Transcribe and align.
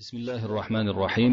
بسم 0.00 0.16
الله 0.16 0.44
الرحمن 0.44 0.88
الرحيم. 0.88 1.32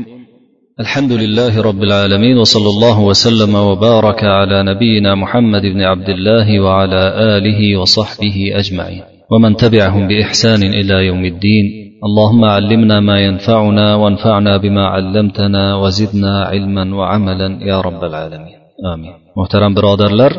الحمد 0.80 1.12
لله 1.12 1.62
رب 1.62 1.82
العالمين 1.84 2.38
وصلى 2.38 2.70
الله 2.74 2.98
وسلم 3.10 3.56
وبارك 3.56 4.24
على 4.24 4.64
نبينا 4.64 5.16
محمد 5.16 5.62
بن 5.62 5.82
عبد 5.82 6.10
الله 6.10 6.60
وعلى 6.60 7.04
آله 7.36 7.60
وصحبه 7.80 8.38
أجمعين. 8.62 9.04
ومن 9.32 9.56
تبعهم 9.56 10.08
بإحسان 10.08 10.62
إلى 10.64 10.96
يوم 11.10 11.24
الدين. 11.26 11.66
اللهم 12.08 12.44
علمنا 12.46 13.00
ما 13.00 13.18
ينفعنا 13.28 13.96
وانفعنا 13.96 14.58
بما 14.58 14.84
علمتنا 14.88 15.76
وزدنا 15.76 16.34
علما 16.52 16.96
وعملا 16.96 17.50
يا 17.70 17.82
رب 17.82 18.02
العالمين. 18.10 18.58
آمين. 18.94 19.14
محترم 19.38 19.72
برادرlar 19.78 20.32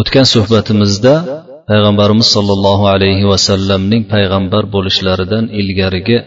o'tgan 0.00 0.26
suhbatimizda 0.34 1.14
payg'ambarimiz 1.70 2.28
sollallohu 2.36 2.84
alayhi 2.94 3.24
vasallamning 3.32 4.02
payg'ambar 4.14 4.62
bo'lishlaridan 4.74 5.44
ilgarigi 5.60 6.18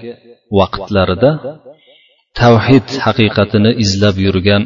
vaqtlarida 0.59 1.31
tavhid 2.41 2.87
haqiqatini 3.05 3.71
izlab 3.85 4.17
yurgan 4.27 4.63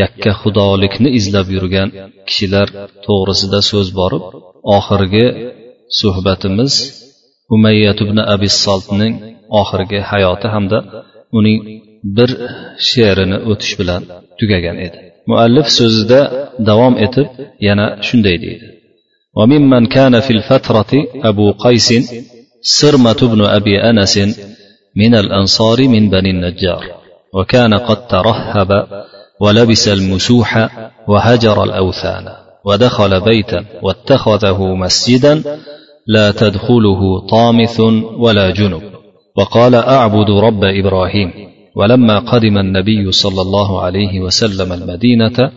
yakka 0.00 0.30
xudolikni 0.40 1.08
izlab 1.18 1.48
yurgan 1.56 1.88
kishilar 2.28 2.68
to'g'risida 3.06 3.60
so'z 3.70 3.88
borib 4.00 4.22
oxirgi 4.76 5.26
suhbatimiz 6.00 6.74
umayyat 7.54 7.98
ibn 8.04 8.18
abi 8.34 8.48
soltning 8.64 9.14
oxirgi 9.60 9.98
hayoti 10.10 10.46
hamda 10.54 10.78
uning 11.38 11.58
bir 12.16 12.30
she'rini 12.88 13.38
o'tish 13.50 13.74
bilan 13.80 14.02
tugagan 14.38 14.76
edi 14.86 14.98
muallif 15.30 15.66
so'zida 15.78 16.20
davom 16.68 16.94
etib 17.06 17.28
yana 17.68 17.86
shunday 18.06 18.36
deydi 18.46 18.66
وممن 19.38 19.82
كان 19.96 20.14
في 20.20 20.32
الفترة 20.38 20.92
أبو 21.30 21.46
قيس 21.64 21.88
سرمة 22.78 23.20
بن 23.32 23.40
أبي 23.58 23.74
أنس 23.90 24.14
من 24.95 25.15
الأنصار 25.15 25.87
من 25.87 26.09
بني 26.09 26.29
النجار. 26.29 26.83
وكان 27.33 27.73
قد 27.73 28.07
ترهب 28.07 28.85
ولبس 29.41 29.87
المسوح 29.87 30.69
وهجر 31.07 31.63
الأوثان 31.63 32.25
ودخل 32.65 33.21
بيتا 33.21 33.65
واتخذه 33.81 34.75
مسجدا 34.75 35.43
لا 36.07 36.31
تدخله 36.31 37.27
طامث 37.27 37.79
ولا 38.17 38.49
جنب. 38.49 38.81
وقال 39.37 39.75
أعبد 39.75 40.29
رب 40.29 40.63
إبراهيم. 40.63 41.31
ولما 41.75 42.19
قدم 42.19 42.57
النبي 42.57 43.11
صلى 43.11 43.41
الله 43.41 43.81
عليه 43.81 44.19
وسلم 44.19 44.73
المدينة 44.73 45.51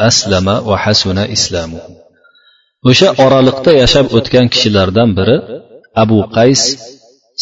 أسلم 0.00 0.48
وحسن 0.48 1.18
إسلامه. 1.18 1.80
o'sha 2.90 3.08
oraliqda 3.24 3.72
yashab 3.82 4.06
o'tgan 4.18 4.46
kishilardan 4.52 5.10
biri 5.18 5.36
abu 6.02 6.18
qays 6.36 6.62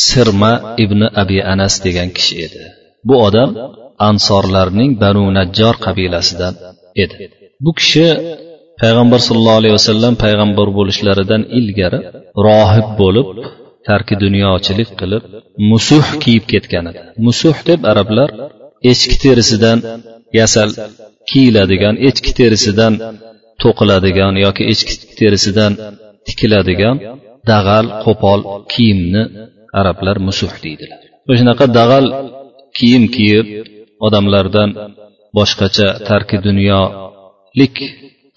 sirma 0.09 0.53
ibn 0.84 1.00
abi 1.23 1.39
anas 1.53 1.75
degan 1.84 2.09
kishi 2.17 2.34
edi. 2.47 2.61
Bu 3.09 3.14
odam 3.27 3.50
ansorlarning 4.09 4.91
banu 5.03 5.25
najjor 5.39 5.75
qabilasidan 5.86 6.55
edi. 7.05 7.17
Bu 7.64 7.70
kishi 7.78 8.06
payg'ambar 8.83 9.20
sollallohu 9.27 9.61
alayhi 9.61 9.77
vasallam 9.81 10.14
payg'ambar 10.25 10.69
bo'lishlaridan 10.78 11.42
ilgari 11.59 11.98
rohib 12.47 12.89
bo'lib 13.01 13.27
tarki 13.89 14.14
dunyochilik 14.25 14.91
qilib 15.01 15.23
musuh 15.70 16.06
kiyib 16.23 16.45
ketgan 16.53 16.84
edi. 16.91 17.01
Musuh 17.27 17.56
deb 17.69 17.81
arablar 17.92 18.31
echki 18.92 19.17
terisidan 19.25 19.79
yasal 20.41 20.70
kiyiladigan 21.31 21.95
echki 22.08 22.33
terisidan 22.41 22.92
to'qiladigan 23.62 24.34
yoki 24.45 24.62
echki 24.73 24.95
terisidan 25.20 25.73
tikiladigan 26.27 26.97
dag'al 27.51 27.86
qo'pol 28.05 28.41
kiyimni 28.73 29.23
arablar 29.80 30.17
musuh 30.28 30.53
deydilar. 30.64 31.00
O'shanaqa 31.30 31.67
dag'al 31.78 32.06
kiyim 32.78 33.05
kiyib 33.14 33.47
odamlardan 34.06 34.70
boshqacha 35.36 35.89
tarki 36.08 36.36
dunyolik 36.47 37.77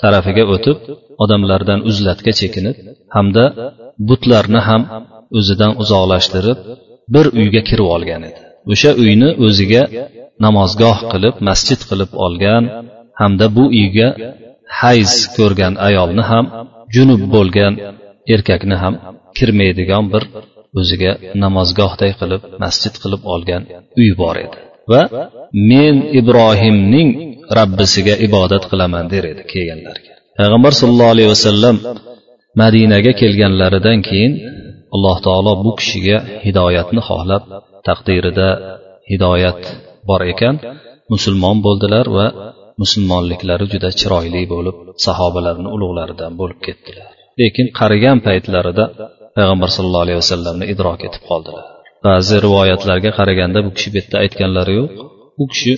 tarafiga 0.01 0.43
o'tib 0.53 0.77
odamlardan 1.23 1.79
uzlatga 1.89 2.31
chekinib 2.39 2.75
hamda 3.15 3.45
butlarni 4.09 4.61
ham 4.69 4.81
o'zidan 5.37 5.71
uzoqlashtirib 5.81 6.57
bir 7.13 7.25
uyga 7.39 7.61
kirib 7.69 7.87
olgan 7.95 8.21
edi. 8.29 8.41
O'sha 8.71 8.91
uyni 9.03 9.29
o'ziga 9.45 9.83
namozgoh 10.45 10.97
qilib 11.11 11.35
masjid 11.49 11.81
qilib 11.89 12.11
olgan 12.25 12.63
hamda 13.21 13.45
bu 13.57 13.63
uyga 13.79 14.07
hayz 14.81 15.11
ko'rgan 15.35 15.73
ayolni 15.87 16.23
ham 16.31 16.45
junub 16.95 17.21
bo'lgan 17.35 17.73
erkakni 18.33 18.75
ham 18.83 18.93
kirmaydigan 19.37 20.05
bir 20.13 20.23
o'ziga 20.79 21.11
namozgohday 21.43 22.11
qilib 22.19 22.41
masjid 22.63 22.93
qilib 23.03 23.21
olgan 23.33 23.61
uy 24.01 24.09
bor 24.21 24.35
edi. 24.45 24.57
Va 24.91 25.01
men 25.71 25.95
ibrohimning 26.19 27.09
rabbisiga 27.59 28.15
ibodat 28.27 28.63
qilaman 28.71 29.05
der 29.13 29.23
edi 29.31 29.41
kelganlarga. 29.53 30.11
Payg'ambar 30.37 30.73
sollallohu 30.81 31.13
alayhi 31.15 31.29
vasallam 31.35 31.75
madinaga 32.61 33.11
kelganlaridan 33.21 33.99
keyin 34.07 34.33
alloh 34.95 35.17
taolo 35.25 35.53
bu 35.65 35.71
kishiga 35.79 36.17
hidoyatni 36.45 37.01
xohlab 37.09 37.43
taqdirida 37.87 38.49
hidoyat 39.11 39.61
bor 40.09 40.21
ekan 40.33 40.55
musulmon 41.13 41.57
bo'ldilar 41.65 42.05
va 42.17 42.27
musulmonliklari 42.81 43.65
juda 43.73 43.89
chiroyli 43.99 44.41
bo'lib 44.53 44.75
sahobalarni 45.05 45.69
ulug'laridan 45.75 46.33
bo'lib 46.39 46.59
ketdilar. 46.65 47.09
Lekin 47.41 47.67
qarigan 47.79 48.17
paytlarida 48.27 48.85
payg'ambar 49.36 49.68
sallallohu 49.76 50.04
alayhi 50.06 50.20
vasallamni 50.22 50.64
idrok 50.72 51.00
etib 51.08 51.22
qoldilar 51.30 51.64
ba'zi 52.06 52.36
rivoyatlarga 52.46 53.10
qaraganda 53.18 53.58
bu 53.66 53.70
kishi 53.76 53.88
bu 53.92 53.96
yerda 54.00 54.16
aytganlari 54.24 54.72
yo'q 54.80 54.92
u 55.42 55.44
kishi 55.52 55.72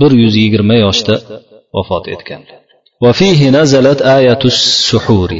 bir 0.00 0.12
yuz 0.22 0.34
yigirma 0.42 0.76
yoshda 0.86 1.14
vafot 1.76 2.04
etganlar 2.16 2.60
وفيه 3.04 3.40
نزلت 3.58 4.00
آية 4.02 4.42
السحور 4.52 5.30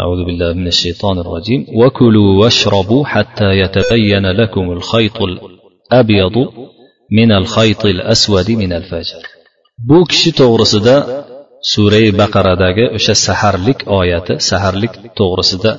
أعوذ 0.00 0.20
بالله 0.26 0.50
من 0.60 0.66
الشيطان 0.74 1.16
الرجيم 1.24 1.60
وكلوا 1.80 2.30
واشربوا 2.40 3.02
حتى 3.12 3.48
يتبين 3.62 4.24
لكم 4.40 4.64
الخيط 4.76 5.18
الأبيض 5.30 6.36
من 7.18 7.32
الخيط 7.32 7.82
الأسود 7.94 8.48
من 8.62 8.72
الفجر 8.80 9.22
bu 9.88 9.98
kishi 10.10 10.30
to'g'risida 10.40 10.96
surai 11.72 12.08
baqaradagi 12.20 12.84
o'sha 12.96 13.14
saharlik 13.26 13.78
oyati 14.00 14.34
saharlik 14.48 14.92
to'g'risida 15.18 15.70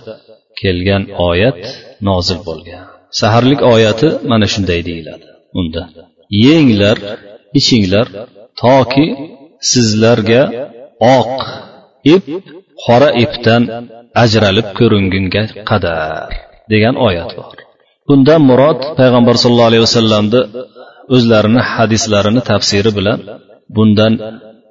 kelgan 0.61 1.03
oyat 1.29 1.61
nozil 2.09 2.39
bo'lgan. 2.49 2.85
Saharlik 3.21 3.61
oyati 3.75 4.09
mana 4.31 4.47
shunday 4.53 4.81
deyiladi. 4.89 5.27
Unda 5.61 5.83
yenglar 6.47 6.99
ichinglar 7.59 8.07
toki 8.63 9.07
sizlarga 9.71 10.43
oq 11.17 11.35
ip 12.15 12.25
qora 12.85 13.11
ipdan 13.25 13.63
ajralib 14.23 14.69
ko'ringunga 14.79 15.43
qadar 15.71 16.31
degan 16.73 16.95
oyat 17.09 17.31
bor. 17.39 17.55
Bundan 18.09 18.41
murod 18.51 18.81
payg'ambar 18.99 19.35
sollallohu 19.43 19.71
alayhi 19.73 19.85
vasallamni 19.89 20.41
o'zlarini 21.15 21.63
hadislarini 21.75 22.43
tafsiri 22.51 22.91
bilan 22.99 23.19
bundan 23.77 24.13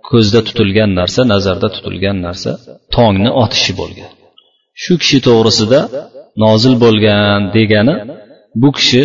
ko'zda 0.09 0.39
tutilgan 0.47 0.91
narsa 0.99 1.21
nazarda 1.33 1.67
tutilgan 1.75 2.17
narsa 2.25 2.51
tongni 2.95 3.31
otishi 3.43 3.73
bo'lgan. 3.81 4.11
Shu 4.81 4.93
kishi 5.01 5.17
to'g'risida 5.27 5.79
nozil 6.43 6.73
bo'lgan 6.83 7.39
degani 7.55 7.95
bu 8.61 8.69
kishi 8.77 9.01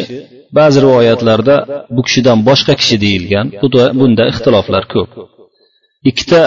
ba'zi 0.58 0.78
rivoyatlarda 0.84 1.56
bu 1.96 2.00
kishidan 2.06 2.38
boshqa 2.48 2.72
kishi 2.80 2.96
deyilgan. 3.04 3.46
Bunda 4.00 4.24
ixtiloflar 4.32 4.84
ko'p. 4.94 5.10
Ikkita 6.10 6.42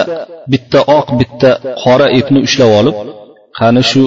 bitta 0.52 0.80
oq 0.98 1.06
bitta 1.20 1.50
qora 1.82 2.06
ipni 2.18 2.40
ushlab 2.46 2.70
olib 2.80 2.96
qani 3.58 3.82
shu 3.90 4.02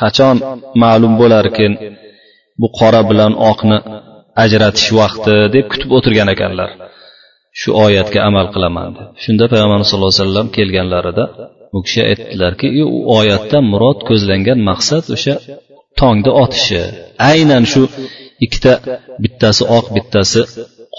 qachon 0.00 0.36
ma'lum 0.82 1.12
bo'larkin 1.20 1.72
bu 2.60 2.68
qora 2.78 3.00
bilan 3.10 3.32
oqni 3.50 3.78
ajratish 4.44 4.88
vaqti 5.00 5.34
deb 5.54 5.64
kutib 5.72 5.90
o'tirgan 5.96 6.28
ekanlar. 6.34 6.70
Shu 7.60 7.70
oyatga 7.84 8.20
amal 8.28 8.46
qilaman 8.54 8.88
deb. 8.96 9.06
Shunda 9.24 9.44
payg'ambarimiz 9.52 9.88
sallallohu 9.90 10.12
alayhi 10.14 10.24
vasallam 10.24 10.48
kelganlarida 10.56 11.24
u 11.75 11.79
kishi 11.85 12.01
aytdilarki 12.09 12.67
u 12.83 12.87
oyatdan 13.17 13.63
murod 13.71 13.99
ko'zlangan 14.09 14.59
maqsad 14.69 15.03
o'sha 15.15 15.35
tongni 15.99 16.31
otishi 16.43 16.81
aynan 17.31 17.63
shu 17.71 17.81
ikkita 18.45 18.73
bittasi 19.23 19.63
oq 19.77 19.85
bittasi 19.95 20.41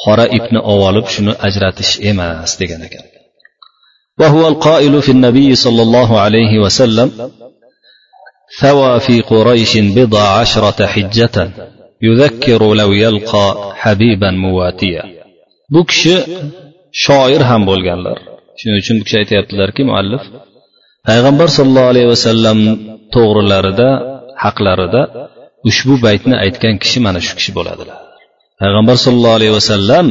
qora 0.02 0.24
ipni 0.38 0.60
olib 0.74 1.06
shuni 1.14 1.32
ajratish 1.46 1.92
emas 2.10 2.52
degan 2.62 2.82
ekan 2.88 3.04
وهو 4.20 4.42
القائل 4.52 4.94
في 5.06 5.12
النبي 5.16 5.54
صلى 5.64 5.82
الله 5.86 6.20
عليه 6.24 6.52
وسلم 6.64 7.08
ثوى 8.60 9.00
في 9.00 9.20
قريش 9.20 9.72
بضع 9.78 10.24
عشرة 10.40 10.86
حجة 10.86 11.36
يذكر 12.02 12.74
لو 12.74 12.92
يلقى 12.92 13.46
حبيبا 13.82 14.30
مواتيا 14.30 15.02
bu 15.74 15.80
kishi 15.90 16.16
shoir 17.04 17.42
ham 17.50 17.62
bo'lganlar 17.70 18.18
shuning 18.58 18.78
uchun 18.82 18.96
bu 19.00 19.04
kishi 19.06 19.16
aytyaptilarki 19.22 19.82
muallif 19.90 20.22
payg'ambar 21.07 21.49
sollallohu 21.57 21.89
alayhi 21.93 22.09
vasallam 22.15 22.59
to'g'rilarida 23.15 23.89
haqlarida 24.43 25.01
ushbu 25.69 25.95
baytni 26.05 26.35
aytgan 26.43 26.75
kishi 26.83 26.99
mana 27.05 27.19
shu 27.27 27.33
kishi 27.39 27.51
bo'ladilar 27.57 27.97
payg'ambar 28.61 28.95
sollallohu 29.05 29.37
alayhi 29.39 29.53
vasallam 29.59 30.05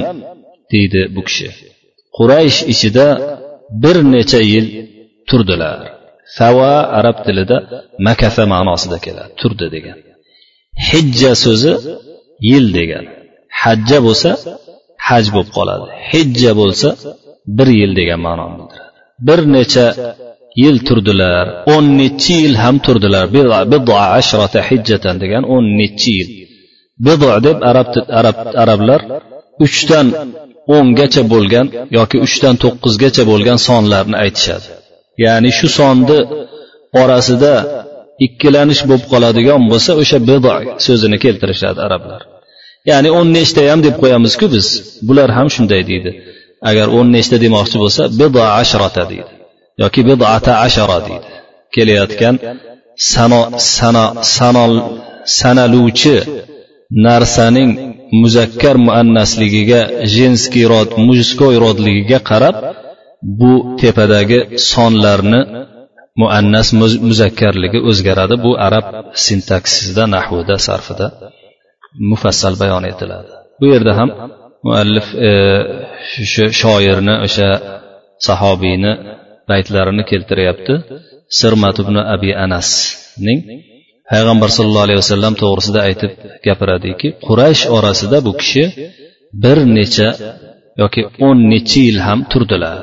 deydi 0.73 1.01
bu 1.15 1.21
kishi 1.29 1.49
quraysh 2.17 2.59
ichida 2.73 3.07
bir 3.83 3.97
necha 4.15 4.41
yil 4.53 4.67
turdilar. 5.29 5.79
Sava 6.39 6.73
arab 6.99 7.17
tilida 7.27 7.57
makasa 8.09 8.43
ma'nosida 8.55 8.99
keladi 9.07 9.33
turdi 9.41 9.67
degan. 9.75 9.99
Hijja 10.89 11.33
so'zi 11.45 11.73
yil 12.51 12.67
degan. 12.79 13.05
Hajja 13.63 13.99
bo'lsa 14.07 14.31
haj 15.09 15.25
bo'lib 15.35 15.51
qoladi. 15.59 15.85
Hijja 16.11 16.53
bo'lsa 16.61 16.89
bir 17.57 17.69
yil 17.81 17.93
degan 18.01 18.21
ma'noni 18.27 18.55
bildiradi. 18.61 18.91
Bir 19.27 19.41
necha 19.57 19.87
yil 20.63 20.77
turdilar 20.89 21.47
o'n 21.75 21.87
nechi 22.01 22.35
yil 22.43 22.55
ham 22.63 22.77
turdilar. 22.87 23.25
Ashrata 24.21 24.61
hijjatan 24.69 25.17
degan 25.23 25.43
o'n 25.55 25.65
nechi 25.81 26.13
yil. 26.19 26.29
Bido 27.07 27.31
deb 27.47 27.59
arab 27.71 27.89
arab 28.21 28.39
arablar 28.63 29.01
uchdan 29.67 30.07
o'ngacha 30.77 31.23
bo'lgan 31.33 31.67
yoki 31.99 32.17
uchdan 32.27 32.55
to'qqizgacha 32.63 33.23
bo'lgan 33.31 33.59
sonlarni 33.69 34.17
aytishadi. 34.25 34.69
Ya'ni 35.25 35.51
shu 35.59 35.69
sonni 35.79 36.19
orasida 37.03 37.55
ikkilanish 38.27 38.83
bo'lib 38.89 39.07
qoladigan 39.13 39.61
bo'lsa 39.71 39.91
o'sha 40.03 40.19
bido 40.31 40.55
so'zini 40.87 41.19
keltirishadi 41.25 41.79
arablar. 41.87 42.21
Ya'ni 42.91 43.09
o'n 43.19 43.29
nechta 43.39 43.61
ham 43.71 43.81
deb 43.87 43.95
qo'yamizku 44.03 44.47
biz. 44.55 44.67
Bular 45.09 45.29
ham 45.39 45.49
shunday 45.55 45.83
deydi. 45.91 46.11
Agar 46.71 46.87
o'n 46.99 47.09
nechta 47.17 47.37
demoqchi 47.45 47.77
bo'lsa 47.83 48.03
bido 48.21 48.43
ashrata 48.63 49.05
deydi. 49.13 49.36
Yoki 49.83 50.01
bidata 50.09 50.53
ashara 50.67 50.99
deydi. 51.07 51.29
Kelayotgan 51.75 52.37
sano 53.13 53.41
sano 53.77 54.05
sanol 54.37 54.73
sanaluvchi 55.39 56.17
narsaning 57.07 57.71
muzakkar 58.23 58.77
muannasligiga 58.87 59.81
jenskiy 60.15 60.67
rod 60.73 60.91
mujskoy 61.07 61.55
rodligiga 61.65 62.19
qarab 62.31 62.57
bu 63.41 63.53
tepadagi 63.81 64.39
sonlarni 64.71 65.41
muannas 66.21 66.69
muzakkarligi 67.09 67.79
o'zgaradi. 67.91 68.35
Bu 68.45 68.53
arab 68.67 68.85
sintaksisida 69.27 70.05
nahvida 70.15 70.57
sarfida 70.67 71.07
mufassal 72.11 72.55
bayon 72.63 72.85
etiladi. 72.93 73.31
Bu 73.61 73.67
yerda 73.73 73.93
ham 73.99 74.11
muallif 74.67 75.07
o'sha 75.29 76.47
e, 76.51 76.55
shoirni 76.61 77.15
o'sha 77.27 77.49
sahobiyni 78.27 78.93
baytlarini 79.51 80.05
keltiryapti. 80.11 80.75
Sirmat 81.41 81.77
ibn 81.83 81.97
abi 82.15 82.31
anasning 82.45 83.41
payg'ambar 84.11 84.51
sallallohu 84.57 84.87
alayhi 84.89 85.01
vasallam 85.05 85.35
to'g'risida 85.43 85.81
aytib 85.89 86.13
gapiradiki 86.47 87.09
quraysh 87.27 87.63
orasida 87.77 88.19
bu 88.27 88.33
kishi 88.41 88.65
bir 89.43 89.59
necha 89.77 90.09
yoki 90.83 91.03
o'n 91.27 91.39
necha 91.53 91.81
yil 91.89 91.99
ham 92.07 92.21
turdilar. 92.33 92.79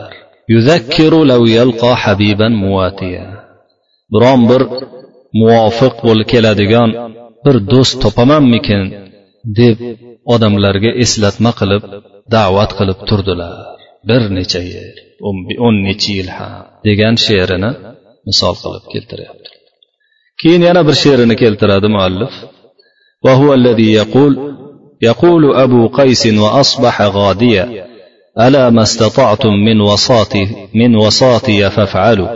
Biron 4.14 4.42
bir 4.52 4.62
muvofiq 5.40 5.94
bo'lib 6.08 6.28
keladigan 6.34 6.90
bir 7.46 7.56
do'st 7.72 7.94
topamanmikin 8.04 8.82
deb 9.60 9.78
odamlarga 10.34 10.92
eslatma 11.04 11.52
qilib 11.60 11.84
da'vat 12.36 12.72
qilib 12.80 13.00
turdilar. 13.10 13.54
Bir 14.08 14.22
necha 14.38 14.62
yil 14.72 14.96
o'n 15.66 15.76
necha 15.88 16.12
yil 16.18 16.30
ham 16.38 16.64
degan 16.88 17.16
she'rini 17.26 17.72
misol 18.28 18.56
qilib 18.62 18.86
keltiryapti. 18.94 19.50
Keyin 20.42 20.62
yana 20.70 20.82
bir 20.88 20.96
she'rini 21.04 21.36
keltiradi 21.42 21.88
muallif. 21.96 22.36
وهو 23.26 23.54
الذي 23.54 23.94
يقول 23.94 24.34
يقول 25.02 25.56
أبو 25.56 25.88
قيس 25.88 26.28
وأصبح 26.28 27.02
غاديا 27.02 27.86
ألا 28.40 28.70
ما 28.70 28.84
استطعتم 28.84 29.54
من 29.54 29.82
وصاتي 29.82 30.48
من 30.76 30.96
وصاتي 30.96 31.70
فافعلوا 31.70 32.28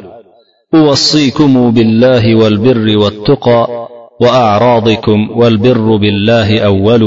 أوصيكم 0.73 1.71
بالله 1.71 2.35
والبر 2.35 2.97
والتقى 2.97 3.87
وأعراضكم 4.21 5.29
والبر 5.39 5.97
بالله 5.97 6.59
أول 6.59 7.03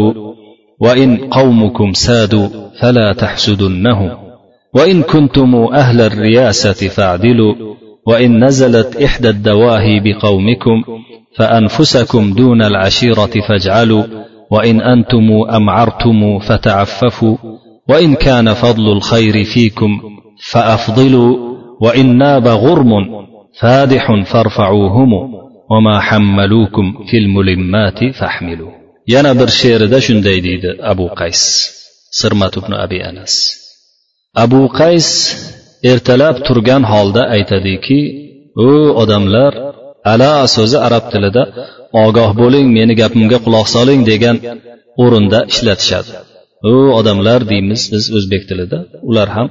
وإن 0.80 1.16
قومكم 1.16 1.92
سادوا 1.92 2.48
فلا 2.80 3.12
تحسدنهم 3.12 4.29
وإن 4.74 5.02
كنتم 5.02 5.54
أهل 5.74 6.00
الرياسة 6.00 6.88
فاعدلوا 6.88 7.54
وإن 8.06 8.44
نزلت 8.44 8.96
إحدى 8.96 9.28
الدواهي 9.28 10.00
بقومكم 10.00 10.82
فأنفسكم 11.36 12.32
دون 12.32 12.62
العشيرة 12.62 13.30
فاجعلوا 13.48 14.04
وإن 14.50 14.80
أنتم 14.80 15.28
أمعرتم 15.50 16.38
فتعففوا 16.38 17.36
وإن 17.88 18.14
كان 18.14 18.54
فضل 18.54 18.92
الخير 18.92 19.44
فيكم 19.44 20.00
فأفضلوا 20.50 21.56
وإن 21.80 22.18
ناب 22.18 22.46
غرم 22.46 22.90
فادح 23.60 24.22
فارفعوهم 24.24 25.12
وما 25.70 26.00
حملوكم 26.00 26.92
في 27.10 27.16
الملمات 27.18 28.14
فاحملوا. 28.20 28.80
bir 29.40 29.48
she'rida 29.48 30.00
shunday 30.00 30.38
deydi 30.46 30.70
abu 30.92 31.06
qays 31.20 31.40
sirmat 32.20 32.56
ibn 32.60 32.72
abi 32.84 32.98
anas 33.10 33.59
abu 34.34 34.62
qays 34.80 35.08
ertalab 35.92 36.36
turgan 36.46 36.82
holda 36.92 37.22
aytadiki 37.36 38.00
o 38.68 38.70
odamlar 39.02 39.52
ala 40.12 40.32
so'zi 40.56 40.78
arab 40.86 41.04
tilida 41.12 41.42
ogoh 42.04 42.30
bo'ling 42.40 42.66
meni 42.76 42.94
gapimga 43.02 43.38
quloq 43.44 43.66
soling 43.74 44.00
degan 44.10 44.36
o'rinda 45.02 45.38
ishlatishadi. 45.52 46.10
O 46.72 46.74
odamlar 46.98 47.40
deymiz 47.50 47.82
biz 47.92 48.04
o'zbek 48.16 48.42
tilida 48.50 48.78
ular 49.10 49.28
ham 49.36 49.48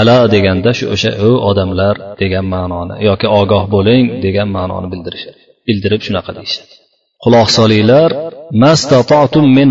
ala 0.00 0.18
deganda 0.34 0.70
shu 0.78 0.84
o'sha 0.94 1.10
o 1.28 1.30
odamlar 1.50 1.94
degan 2.22 2.46
ma'noni 2.54 2.94
yoki 3.08 3.26
ogoh 3.40 3.64
bo'ling 3.74 4.04
degan 4.24 4.48
ma'noni 4.56 4.88
bildirishadi. 4.92 5.40
Bildirib 5.66 6.02
shunaqa 6.06 6.30
deyishadi. 6.38 6.72
Quloq 7.24 7.48
solinglar 7.58 8.10
min 9.56 9.68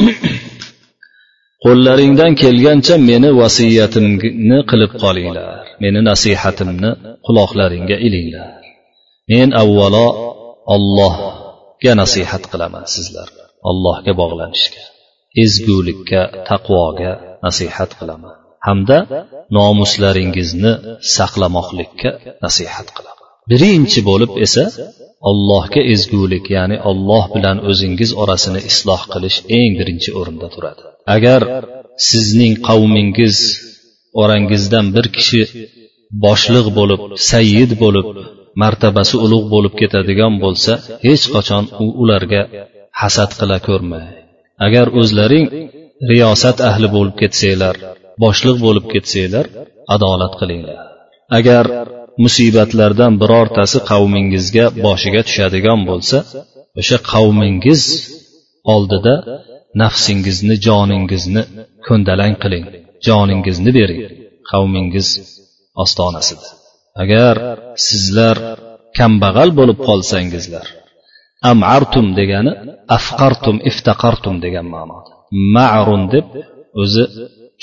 qo'llaringdan 1.66 2.32
kelgancha 2.42 2.94
meni 3.10 3.30
vasiyatimni 3.42 4.58
qilib 4.70 4.92
qolinglar. 5.02 5.62
Meni 5.84 6.00
nasihatimni 6.10 6.90
quloqlaringga 7.26 7.96
ilinglar. 8.06 8.50
Men 9.30 9.48
avvalo 9.62 10.06
ollohga 10.74 11.92
nasihat 12.02 12.42
qilaman 12.52 12.86
sizlar. 12.94 13.28
Allohga 13.70 14.12
bog'lanishga 14.20 14.82
ezgulikka 15.44 16.20
taqvoga 16.50 17.12
nasihat 17.46 17.90
qilaman. 18.00 18.36
Hamda 18.66 18.98
nomuslaringizni 19.56 20.72
saqlamoqlikka 21.16 22.10
nasihat 22.44 22.88
qilaman. 22.96 23.15
Birinchi 23.50 24.00
bo'lib 24.08 24.32
esa 24.46 24.64
allohga 25.30 25.82
ezgulik 25.94 26.46
ya'ni 26.56 26.76
olloh 26.90 27.24
bilan 27.34 27.58
o'zingiz 27.70 28.10
orasini 28.22 28.60
isloh 28.70 29.02
qilish 29.12 29.38
eng 29.58 29.72
birinchi 29.80 30.10
o'rinda 30.18 30.48
turadi. 30.54 30.82
Agar 31.16 31.40
sizning 32.10 32.54
qavmingiz 32.68 33.36
orangizdan 34.22 34.86
bir 34.96 35.06
kishi 35.16 35.42
boshliq 36.24 36.66
bo'lib 36.78 37.00
sayyid 37.30 37.70
bo'lib 37.82 38.06
martabasi 38.62 39.16
ulug' 39.24 39.46
bo'lib 39.54 39.74
ketadigan 39.80 40.34
bo'lsa 40.44 40.72
hech 41.06 41.24
qachon 41.34 41.64
u 41.84 41.86
ularga 42.02 42.42
hasad 43.00 43.30
qila 43.40 43.58
ko'rmang 43.68 44.06
agar 44.66 44.86
o'zlaring 45.00 45.46
riyosat 46.10 46.58
ahli 46.70 46.88
bo'lib 46.96 47.14
ketsanglar 47.22 47.76
boshliq 48.24 48.56
bo'lib 48.66 48.86
ketsanglar 48.92 49.46
adolat 49.94 50.32
qilinglar. 50.40 50.78
Agar 51.38 51.64
musibatlardan 52.24 53.12
birortasi 53.22 53.78
qavmingizga 53.90 54.64
boshiga 54.84 55.22
tushadigan 55.28 55.80
bo'lsa 55.90 56.18
o'sha 56.80 56.98
qavmingiz 57.12 57.82
oldida 58.74 59.14
nafsingizni 59.82 60.56
joningizni 60.66 61.42
ko'ndalang 61.86 62.34
qiling 62.42 62.66
joningizni 63.08 63.70
bering. 63.78 64.02
Qavmingiz 64.50 65.08
ostonasida. 65.82 66.46
Agar 67.02 67.34
sizlar 67.86 68.36
kambag'al 68.98 69.50
bo'lib 69.58 69.78
qolsangizlar 69.88 70.66
amartum 71.52 72.06
degani 72.18 72.52
afqartum 72.96 73.56
iftaqartum 73.70 74.36
degan 74.44 74.66
ma'noda 74.74 75.12
ma'run 75.56 76.02
deb 76.14 76.26
o'zi 76.82 77.04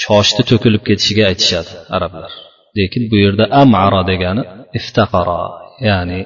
choshni 0.04 0.44
to'kilib 0.50 0.84
ketishiga 0.90 1.24
aytishadi 1.32 1.72
arablar. 1.96 2.32
Lekin 2.78 3.04
bu 3.12 3.16
yerda 3.24 3.46
amara 3.62 4.02
degani 4.12 4.44
iftaqaro 4.80 5.44
ya'ni 5.88 6.20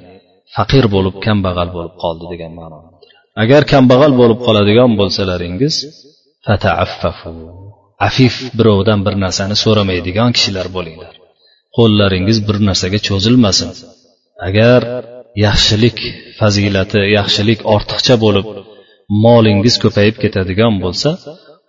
faqir 0.55 0.85
bo'lib 0.95 1.15
kambag'al 1.25 1.69
bo'lib 1.75 1.95
qoldi 2.03 2.25
degan 2.33 2.53
ma'no. 2.59 2.79
Agar 3.43 3.61
kambag'al 3.73 4.13
bo'lib 4.21 4.39
qoladigan 4.47 4.91
bo'lsalaringiz 4.99 5.75
fataaffafu 6.45 7.31
afif 8.07 8.35
birovdan 8.57 8.99
bir 9.05 9.15
narsani 9.23 9.55
so'ramaydigan 9.63 10.29
kishilar 10.37 10.67
bo'linglar. 10.77 11.13
Qo'llaringiz 11.77 12.37
bir 12.47 12.57
narsaga 12.67 12.99
cho'zilmasin. 13.07 13.69
Agar 14.47 14.81
yaxshilik 15.45 15.97
fazilati 16.39 17.01
yaxshilik 17.17 17.59
ortiqcha 17.75 18.15
bo'lib 18.25 18.47
molingiz 19.25 19.75
ko'payib 19.83 20.15
ketadigan 20.23 20.73
bo'lsa 20.83 21.09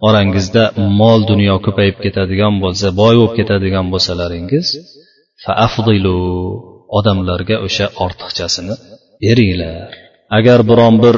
orangizda 0.07 0.64
mol 1.00 1.21
dunyo 1.31 1.57
ko'payib 1.67 1.97
ketadigan 2.05 2.55
bo'lsa 2.64 2.87
boy 3.00 3.14
bo'lib 3.19 3.33
ketadigan 3.38 3.87
bo'lsalaringiz 3.93 4.67
faafdilu 5.45 6.19
odamlarga 6.99 7.57
o'sha 7.67 7.87
ortiqchasini 8.05 8.75
beringlar. 9.23 9.90
Agar 10.38 10.61
biron 10.71 10.95
bir 11.05 11.17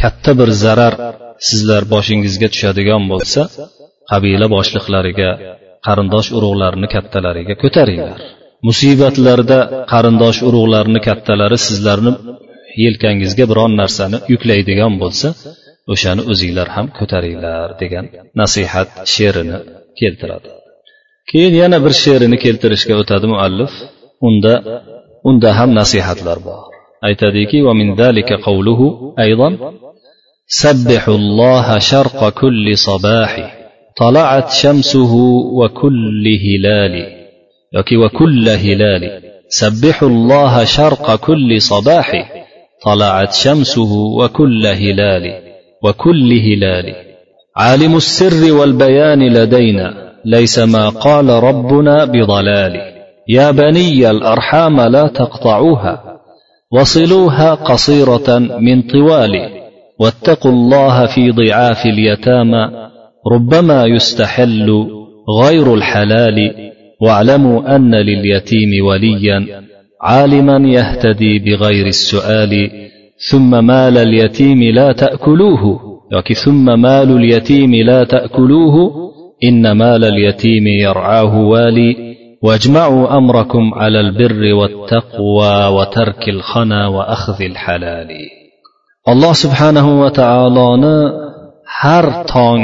katta 0.00 0.32
bir 0.40 0.50
zarar 0.64 0.94
sizlar 1.48 1.82
boshingizga 1.94 2.48
tushadigan 2.54 3.02
bo'lsa 3.12 3.40
qabila 4.10 4.46
boshliqlariga 4.56 5.30
qarindosh 5.86 6.28
urug'larni 6.36 6.88
kattalariga 6.94 7.54
ko'taringlar. 7.62 8.20
Musibatlarda 8.68 9.58
qarindosh 9.92 10.38
urug'larni 10.48 11.00
kattalari 11.08 11.58
sizlarni 11.66 12.12
yelkangizga 12.84 13.44
biron 13.50 13.72
narsani 13.80 14.18
yuklaydigan 14.32 14.92
bo'lsa 15.02 15.28
o'shani 15.93 16.21
o'zinglar 16.31 16.67
ham 16.75 16.87
ko'taringlar 16.97 17.69
degan 17.81 18.05
nasihat 18.41 18.89
she'rini 19.13 19.57
keltiradi 19.99 20.49
keyin 21.29 21.53
yana 21.61 21.77
bir 21.85 21.93
she'rini 22.03 22.37
keltirishga 22.43 22.95
o'tadi 23.01 23.25
muallif 23.33 23.73
unda 24.27 24.53
unda 25.29 25.49
ham 25.59 25.69
nasihatlar 25.79 26.37
bor 26.47 26.63
aytadiki 27.07 27.57
سبحوا 30.47 31.15
الله 31.15 31.79
شرق 31.79 32.29
كل 32.29 32.77
صباح 32.77 33.57
طلعت 33.97 34.51
شمسه 34.51 35.13
وكل 35.59 36.25
هلال 36.45 36.95
وكل 38.03 38.49
هلال 38.49 39.21
سبحوا 39.49 40.09
الله 40.09 40.63
شرق 40.63 41.15
كل 41.15 41.61
صباح 41.61 42.09
طلعت 42.85 43.33
شمسه 43.33 43.91
وكل 43.93 44.65
هلال 44.65 45.48
وكل 45.84 46.32
هلال 46.32 46.94
عالم 47.56 47.96
السر 47.96 48.52
والبيان 48.52 49.32
لدينا 49.32 50.10
ليس 50.24 50.58
ما 50.58 50.88
قال 50.88 51.28
ربنا 51.28 52.04
بضلال. 52.04 52.80
يا 53.28 53.50
بني 53.50 54.10
الأرحام 54.10 54.80
لا 54.80 55.06
تقطعوها 55.06 56.20
وصلوها 56.72 57.54
قصيرة 57.54 58.38
من 58.38 58.82
طوال. 58.82 59.32
واتقوا 60.00 60.52
الله 60.52 61.06
في 61.06 61.30
ضعاف 61.30 61.86
اليتامى 61.86 62.70
ربما 63.32 63.84
يستحل 63.86 64.86
غير 65.42 65.74
الحلال. 65.74 66.52
واعلموا 67.02 67.76
أن 67.76 67.94
لليتيم 67.94 68.86
وليا 68.86 69.62
عالما 70.02 70.68
يهتدي 70.68 71.38
بغير 71.38 71.86
السؤال. 71.86 72.70
ثم 73.30 73.64
مال 73.64 73.98
اليتيم 73.98 74.62
لا 74.62 74.92
تأكلوه. 74.92 75.80
ثم 76.44 76.80
مال 76.80 77.16
اليتيم 77.16 77.74
لا 77.74 78.04
تأكلوه. 78.04 78.74
إن 79.44 79.72
مال 79.72 80.04
اليتيم 80.04 80.66
يرعاه 80.66 81.38
والي. 81.40 82.16
واجمعوا 82.42 83.16
أمركم 83.16 83.74
على 83.74 84.00
البر 84.00 84.54
والتقوى 84.54 85.66
وترك 85.66 86.28
الخنا 86.28 86.86
وأخذ 86.88 87.42
الحلال. 87.42 88.10
الله 89.08 89.32
سبحانه 89.32 90.00
وتعالى 90.02 91.30
har 91.80 92.06
tong 92.32 92.62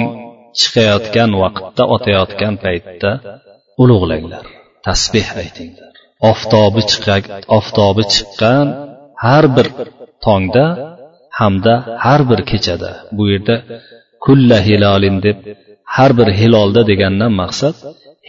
chiqayotgan 0.59 1.31
vaqtda 1.43 1.83
otayotgan 1.95 2.55
paytda 2.65 3.11
ulug'langlar 3.83 4.45
tasbeh 4.87 5.29
aytinglar 5.43 5.95
oftobi 7.59 8.03
chiqqan 8.15 8.67
har 9.25 9.45
bir 9.57 9.67
tongda 10.27 10.65
hamda 11.41 11.75
har 12.05 12.21
bir 12.31 12.41
kechada 12.51 12.91
bu 13.17 13.25
yerda 13.33 13.57
kulla 14.25 14.59
hilolin 14.69 15.17
deb 15.27 15.39
har 15.97 16.11
bir 16.19 16.29
hilolda 16.41 16.83
degandan 16.91 17.33
maqsad 17.43 17.75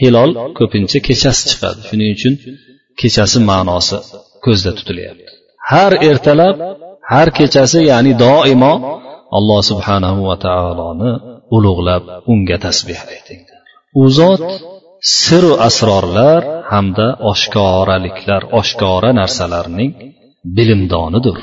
hilol 0.01 0.31
ko'pincha 0.59 0.99
kechasi 1.07 1.43
chiqadi. 1.49 1.79
Shuning 1.89 2.11
uchun 2.17 2.33
kechasi 3.01 3.37
ma'nosi 3.49 3.97
ko'zda 4.45 4.71
tutilyapti. 4.77 5.31
Har 5.71 5.91
ertalab 6.09 6.55
har 7.13 7.27
kechasi 7.39 7.79
ya'ni 7.91 8.13
doimo 8.25 8.73
alloh 9.37 9.59
subhanahu 9.71 10.19
va 10.29 10.35
taoloni 10.45 11.11
ulug'lab 11.55 12.03
unga 12.31 12.57
tasbeh 12.65 13.01
ayting 13.13 13.41
u 14.01 14.03
zot 14.19 14.43
siru 15.19 15.51
asrorlar 15.67 16.41
hamda 16.71 17.07
oshkoraliklar 17.31 18.41
oshkora 18.59 19.09
narsalarning 19.19 19.91
bilimdonidir. 20.57 21.37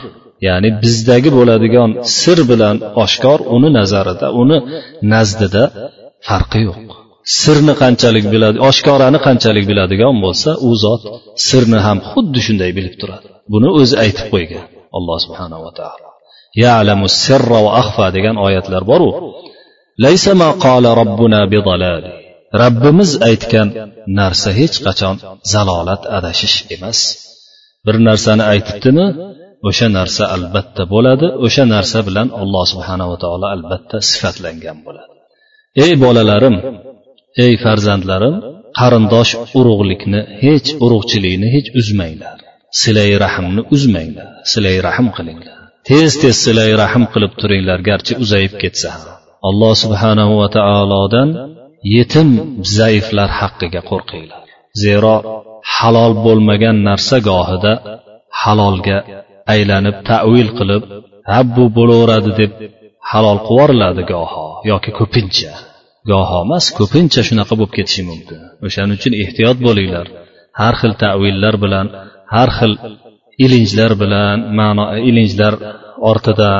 Ya'ni 0.47 0.71
bizdagi 0.83 1.31
bo'ladigan 1.39 1.91
sir 2.19 2.39
bilan 2.51 2.77
oshkor 3.05 3.39
uni 3.57 3.71
nazarida 3.79 4.29
uni 4.43 4.59
nazdida 5.13 5.63
farqi 6.29 6.61
yo'q. 6.69 6.79
Sirni 7.41 7.75
qanchalik 7.83 8.27
biladi 8.35 8.59
oshkorani 8.69 9.19
qanchalik 9.27 9.65
biladigan 9.71 10.15
bo'lsa 10.25 10.51
u 10.69 10.71
zot 10.85 11.03
sirni 11.47 11.79
ham 11.87 11.99
xuddi 12.11 12.41
shunday 12.47 12.71
bilib 12.79 12.95
turadi. 13.01 13.27
Buni 13.53 13.69
o'zi 13.81 13.95
aytib 14.05 14.27
qo'ygan 14.35 14.65
alloh 14.97 15.19
subhanava 15.25 15.71
taolo. 15.79 16.09
Yalamu 16.65 17.07
sirra 17.23 17.59
va 17.67 17.71
axfa 17.83 18.07
degan 18.17 18.37
oyatlar 18.47 18.83
boru. 18.91 19.11
Laysa 20.05 20.33
ma 20.41 20.51
qala 20.65 20.91
robbuna 21.01 21.41
bidalali 21.53 22.11
rabbimiz 22.63 23.11
aytgan 23.29 23.69
narsa 24.19 24.51
hech 24.61 24.77
qachon 24.87 25.17
zalolat 25.53 26.03
adashish 26.19 26.57
emas. 26.75 26.99
Bir 27.87 27.97
narsani 28.09 28.45
aytibdimi 28.53 29.07
o'sha 29.69 29.89
narsa 29.99 30.25
albatta 30.37 30.83
bo'ladi 30.95 31.27
o'sha 31.47 31.65
narsa 31.75 31.99
bilan 32.09 32.29
alloh 32.43 32.65
subhanava 32.73 33.17
taolo 33.23 33.47
albatta 33.55 33.97
sifatlangan 34.11 34.79
bo'ladi. 34.87 35.13
Ey 35.85 35.93
bolalarim 36.05 36.57
ey 37.45 37.53
farzandlarim 37.65 38.35
qarindosh 38.81 39.33
urug'likni 39.59 40.21
hech 40.45 40.69
urug'chilikni 40.85 41.49
hech 41.55 41.69
uzmanglar. 41.81 42.39
Silay 42.83 43.11
rahmni 43.25 43.63
uzmanglar 43.75 44.29
silay 44.53 44.77
rahm 44.87 45.09
qilinglar. 45.17 45.57
Tez 45.89 46.11
tez 46.23 46.37
silay 46.45 46.71
rahm 46.83 47.05
qilib 47.13 47.33
turinglar 47.41 47.81
garchi 47.89 48.13
uzayib 48.25 48.55
ketsa 48.63 48.89
ham. 48.95 49.05
Alloh 49.49 49.73
subhanahu 49.83 50.33
va 50.41 50.49
taolodan 50.59 51.29
yetim 51.97 52.29
zaiflar 52.79 53.31
haqqiga 53.41 53.83
qo'rqinglar. 53.91 54.43
Zero 54.83 55.15
halol 55.75 56.13
bo'lmagan 56.27 56.77
narsa 56.89 57.17
gohida 57.31 57.73
halolga 58.43 58.99
aylanib 59.53 59.97
tavil 60.11 60.49
qilib 60.59 60.83
ha 61.31 61.39
bu 61.55 61.65
bo'laveradi 61.77 62.31
deb 62.41 62.53
halol 63.11 63.39
qilib 63.47 63.53
yuboriladi 63.55 64.03
goho 64.13 64.47
yoki 64.71 64.91
ko'pincha. 64.99 65.53
Goho 66.11 66.39
emas 66.47 66.67
ko'pincha 66.79 67.21
shunaqa 67.29 67.55
bo'lib 67.59 67.73
ketishi 67.79 68.03
mumkin. 68.11 68.41
O'shaning 68.67 68.97
uchun 68.99 69.13
ehtiyot 69.23 69.59
bo'linglar. 69.67 70.07
Har 70.61 70.75
xil 70.81 70.93
tavillar 71.03 71.55
bilan 71.65 71.87
har 72.35 72.51
xil 72.59 72.73
ilinjlar 73.45 73.93
bilan 74.03 74.37
ma'no 74.59 74.85
ilinjlar 75.09 75.55
ortida 76.11 76.53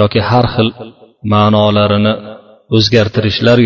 yoki 0.00 0.20
har 0.30 0.46
xil 0.54 0.68
ma'nolarini 1.32 2.14
o'zgartirishlar 2.76 3.58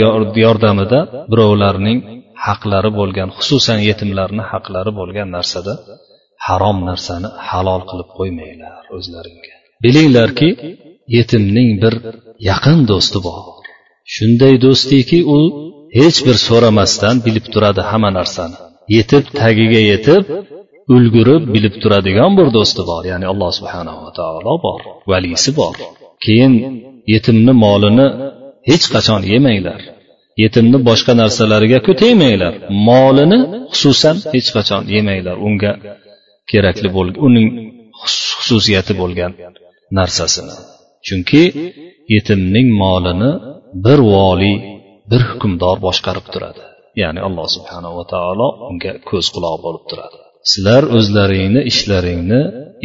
yordamida 0.44 1.00
birovlarning 1.32 1.98
haqlari 2.46 2.90
bo'lgan 3.00 3.28
xususan 3.38 3.78
yetimlarni 3.88 4.42
haqlari 4.52 4.92
bo'lgan 5.00 5.28
narsada 5.36 5.72
harom 6.46 6.78
narsani 6.88 7.28
halol 7.48 7.82
qilib 7.90 8.08
qo'ymanglar 8.18 8.82
o'zlaringga. 8.96 9.54
Bilinglarki 9.84 10.48
yetimning 11.16 11.70
bir 11.82 11.94
yaqin 12.50 12.78
do'sti 12.90 13.18
bor. 13.26 13.42
Shunday 14.14 14.54
do'stiki 14.64 15.18
u 15.36 15.38
hech 15.98 16.18
bir 16.26 16.36
so'ramasdan 16.46 17.16
bilib 17.26 17.46
turadi 17.52 17.82
hamma 17.90 18.10
narsani. 18.18 18.56
Yetib 18.96 19.24
tagiga 19.40 19.80
yetib 19.92 20.24
ulgurib 20.94 21.42
bilib 21.54 21.74
turadigan 21.82 22.32
bir 22.38 22.48
do'sti 22.56 22.82
bor 22.90 23.02
ya'ni 23.10 23.26
alloh 23.32 23.50
subhanava 23.58 24.08
taolo 24.18 24.54
bor 24.66 24.80
valisi 25.10 25.50
bor. 25.60 25.74
Keyin 26.24 26.54
yetimni 27.14 27.52
molini 27.64 28.06
hech 28.70 28.84
qachon 28.94 29.20
yemanglar. 29.32 29.80
Yetimni 30.42 30.78
boshqa 30.88 31.12
narsalariga 31.22 31.78
ku 31.86 31.92
tegmanglar 32.02 32.54
molini 32.88 33.38
xususan 33.72 34.16
hech 34.34 34.48
qachon 34.56 34.82
yemanglar. 34.94 35.36
Unga 35.48 35.72
kerakli 36.50 36.88
bo'lgan 36.96 37.20
uning 37.28 37.48
xususiyati 38.42 38.92
bo'lgan 39.00 39.32
narsasini. 39.98 40.54
Chunki 41.06 41.42
yetimning 42.14 42.68
molini 42.82 43.30
bir 43.84 43.98
voliy 44.14 44.56
bir 45.10 45.22
hukmdor 45.30 45.76
boshqarib 45.86 46.26
turadi. 46.32 46.62
Ya'ni 47.02 47.20
alloh 47.28 47.46
subhanava 47.56 48.02
taolo 48.12 48.48
unga 48.68 48.92
ko'z 49.08 49.26
quloq 49.34 49.56
bo'lib 49.66 49.84
turadi. 49.90 50.18
Sizlar 50.50 50.82
o'zlaringni 50.98 51.60
ishlaringni 51.72 52.40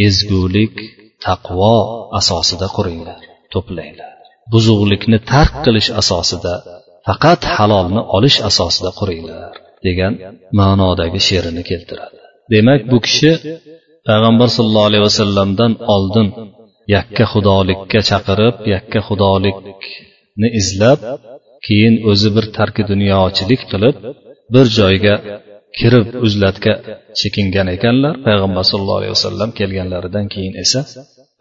ezgulik 0.08 0.76
taqvo 1.26 1.76
asosida 2.20 2.68
quringlar 2.78 3.22
to'planglar 3.54 4.12
buzuqlikni 4.54 5.18
tark 5.32 5.54
qilish 5.66 5.90
asosida 6.02 6.54
faqat 7.08 7.42
halolni 7.56 8.02
olish 8.18 8.38
asosida 8.50 8.92
quringlar 9.00 9.54
degan 9.88 10.14
ma'nodagi 10.60 11.20
she'rini 11.28 11.64
keltiradi. 11.70 12.18
Demak 12.54 12.82
bu 12.92 12.98
kishi 13.06 13.32
payg'ambar 14.08 14.50
sollallohu 14.56 14.90
alayhi 14.90 15.06
vasallamdan 15.10 15.72
oldin 15.96 16.28
yakka 16.96 17.24
xudolikka 17.32 18.00
chaqirib 18.10 18.56
yakka 18.74 19.00
xudolikni 19.08 20.48
izlab 20.62 21.00
keyin 21.66 21.96
o'zi 22.12 22.30
bir 22.36 22.46
tarki 22.58 22.82
dunyochilik 22.92 23.62
qilib 23.72 23.96
bir 24.54 24.66
joyga 24.80 25.16
kirib 25.80 26.08
uzlatga 26.26 26.74
chekingan 27.20 27.68
ekanlar. 27.76 28.14
Payg'ambar 28.28 28.64
sallallohu 28.70 29.00
alayhi 29.02 29.14
vasallam 29.18 29.50
kelganlaridan 29.60 30.26
keyin 30.34 30.54
esa 30.64 30.82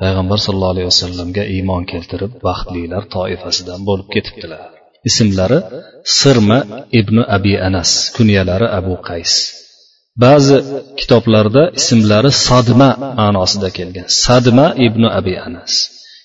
payg'ambar 0.02 0.38
sallallohu 0.44 0.75
alayhi 0.75 0.88
vasallamga 0.92 1.44
iymon 1.54 1.82
keltirib 1.92 2.32
baxtlilar 2.46 3.02
toifasidan 3.16 3.80
bo'lib 3.88 4.08
ketibdilar. 4.14 4.60
Ismlari 5.08 5.58
sirma 6.20 6.58
ibn 7.00 7.16
abi 7.36 7.54
anas 7.68 7.90
kunyalari 8.16 8.66
abu 8.78 8.94
qays. 9.08 9.32
Ba'zi 10.25 10.56
kitoblarda 11.00 11.62
ismlari 11.80 12.30
sadma 12.49 12.88
ma'nosida 13.20 13.68
kelgan. 13.78 14.06
Sadma 14.25 14.66
ibn 14.87 15.02
abi 15.18 15.35
anas 15.49 15.73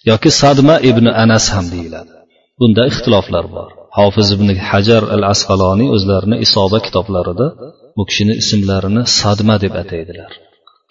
yoki 0.10 0.30
sadma 0.42 0.76
ibn 0.90 1.06
anas 1.24 1.46
ham 1.54 1.66
deyiladi. 1.74 2.12
Bunda 2.60 2.84
ixtiloflar 2.92 3.46
bor. 3.56 3.70
Hofiz 3.98 4.28
ibn 4.36 4.48
hajar 4.70 5.04
al 5.16 5.24
asqaloniy 5.34 5.90
o'zlarini 5.96 6.38
isoba 6.46 6.78
kitoblarida 6.86 7.48
bu 7.96 8.04
kishini 8.10 8.34
ismlarini 8.42 9.02
sadma 9.20 9.56
deb 9.64 9.74
ataydilar. 9.82 10.32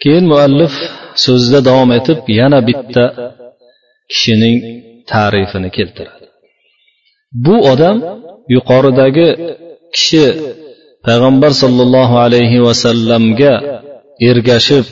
Keyin 0.03 0.25
muallif 0.33 0.75
so'zida 1.25 1.61
davom 1.69 1.91
etib 1.99 2.19
yana 2.41 2.59
bitta 2.69 3.05
kishining 4.13 4.57
ta'rifini 5.13 5.71
keltiradi. 5.77 6.27
Bu 7.45 7.55
odam 7.73 7.97
yuqoridagi 8.55 9.29
kishi 9.95 10.25
payg'ambar 11.08 11.52
sollallohu 11.64 12.16
alayhi 12.26 12.60
vasallamga 12.68 13.54
ergashib 14.30 14.86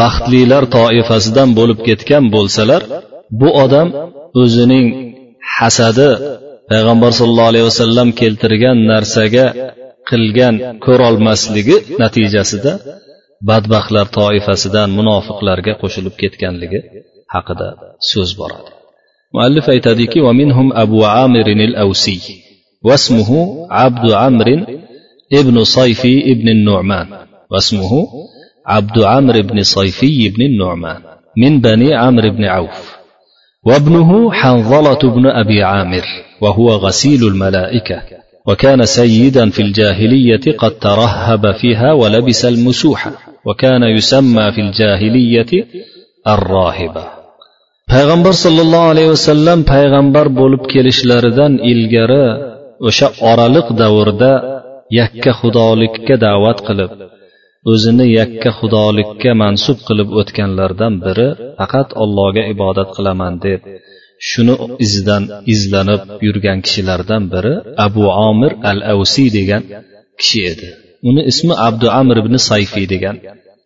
baxtlilar 0.00 0.62
toifasidan 0.76 1.48
bo'lib 1.58 1.78
ketgan 1.88 2.24
bo'lsalar 2.34 2.82
bu 3.40 3.48
odam 3.64 3.88
o'zining 4.42 4.86
hasadi 5.56 6.10
payg'ambar 6.70 7.12
sollallohu 7.18 7.50
alayhi 7.52 7.66
vasallam 7.70 8.08
keltirgan 8.20 8.76
narsaga 8.92 9.46
qilgan 10.10 10.54
ko'rolmasligi 10.84 11.76
natijasida 12.02 12.72
badbaxtlar 13.48 14.06
toifasidan 14.18 14.88
munofiqlarga 14.98 15.72
qo'shilib 15.82 16.14
ketganligi 16.22 16.80
haqida 17.34 17.68
so'z 18.10 18.30
boradi 18.40 18.70
muallif 19.34 19.66
aytadiki 19.74 20.18
ومنهم 20.26 20.66
أبو 20.84 20.98
عامر 21.04 21.46
الأوسي 21.68 22.20
واسمه 22.86 23.30
عبد 23.80 24.04
عمرو 24.22 24.56
ابن 25.33 25.63
صيفي 25.63 26.31
ابن 26.31 26.49
النعمان 26.49 27.07
واسمه 27.51 28.07
عبد 28.65 28.99
عمرو 28.99 29.41
بن 29.41 29.63
صيفي 29.63 30.29
بن 30.29 30.41
النعمان 30.41 31.01
من 31.37 31.61
بني 31.61 31.93
عمرو 31.95 32.31
بن 32.31 32.43
عوف. 32.43 32.95
وابنه 33.65 34.31
حنظلة 34.31 35.01
بن 35.15 35.27
أبي 35.27 35.63
عامر 35.63 36.05
وهو 36.41 36.69
غسيل 36.71 37.27
الملائكة. 37.27 38.01
وكان 38.47 38.85
سيدا 38.85 39.49
في 39.49 39.61
الجاهلية 39.61 40.57
قد 40.57 40.71
ترهب 40.71 41.51
فيها 41.51 41.93
ولبس 41.93 42.45
المسوحة 42.45 43.11
وكان 43.45 43.83
يسمى 43.83 44.51
في 44.51 44.61
الجاهلية 44.61 45.67
الراهبة. 46.27 47.21
payg'ambar 47.91 48.33
sollallohu 48.45 48.89
alayhi 48.93 49.11
vasallam 49.15 49.59
payg'ambar 49.73 50.25
bo'lib 50.39 50.63
kelishlaridan 50.73 51.53
ilgari 51.71 52.27
o'sha 52.87 53.07
oraliq 53.31 53.67
davrda 53.81 54.33
yakka 54.99 55.31
xudolikka 55.39 56.15
da'vat 56.25 56.59
qilib 56.67 56.91
o'zini 57.71 58.05
yakka 58.19 58.49
xudolikka 58.59 59.31
mansub 59.43 59.77
qilib 59.87 60.09
o'tganlardan 60.19 60.93
biri 61.05 61.29
faqat 61.59 61.89
allohga 62.03 62.43
ibodat 62.53 62.89
qilaman 62.95 63.33
deb 63.45 63.61
shuni 64.29 64.55
izidan 64.85 65.23
izlanib 65.53 66.03
yurgan 66.25 66.59
kishilardan 66.65 67.23
biri 67.33 67.53
abu 67.85 68.03
omir 68.29 68.51
al 68.71 68.79
avsiy 68.93 69.29
degan 69.37 69.63
kishi 70.19 70.39
edi. 70.51 70.67
Uni 71.09 71.21
ismi 71.31 71.53
abdu 71.67 71.87
amr 72.01 72.15
ibn 72.23 72.35
sayfiy 72.49 72.85
degan 72.93 73.15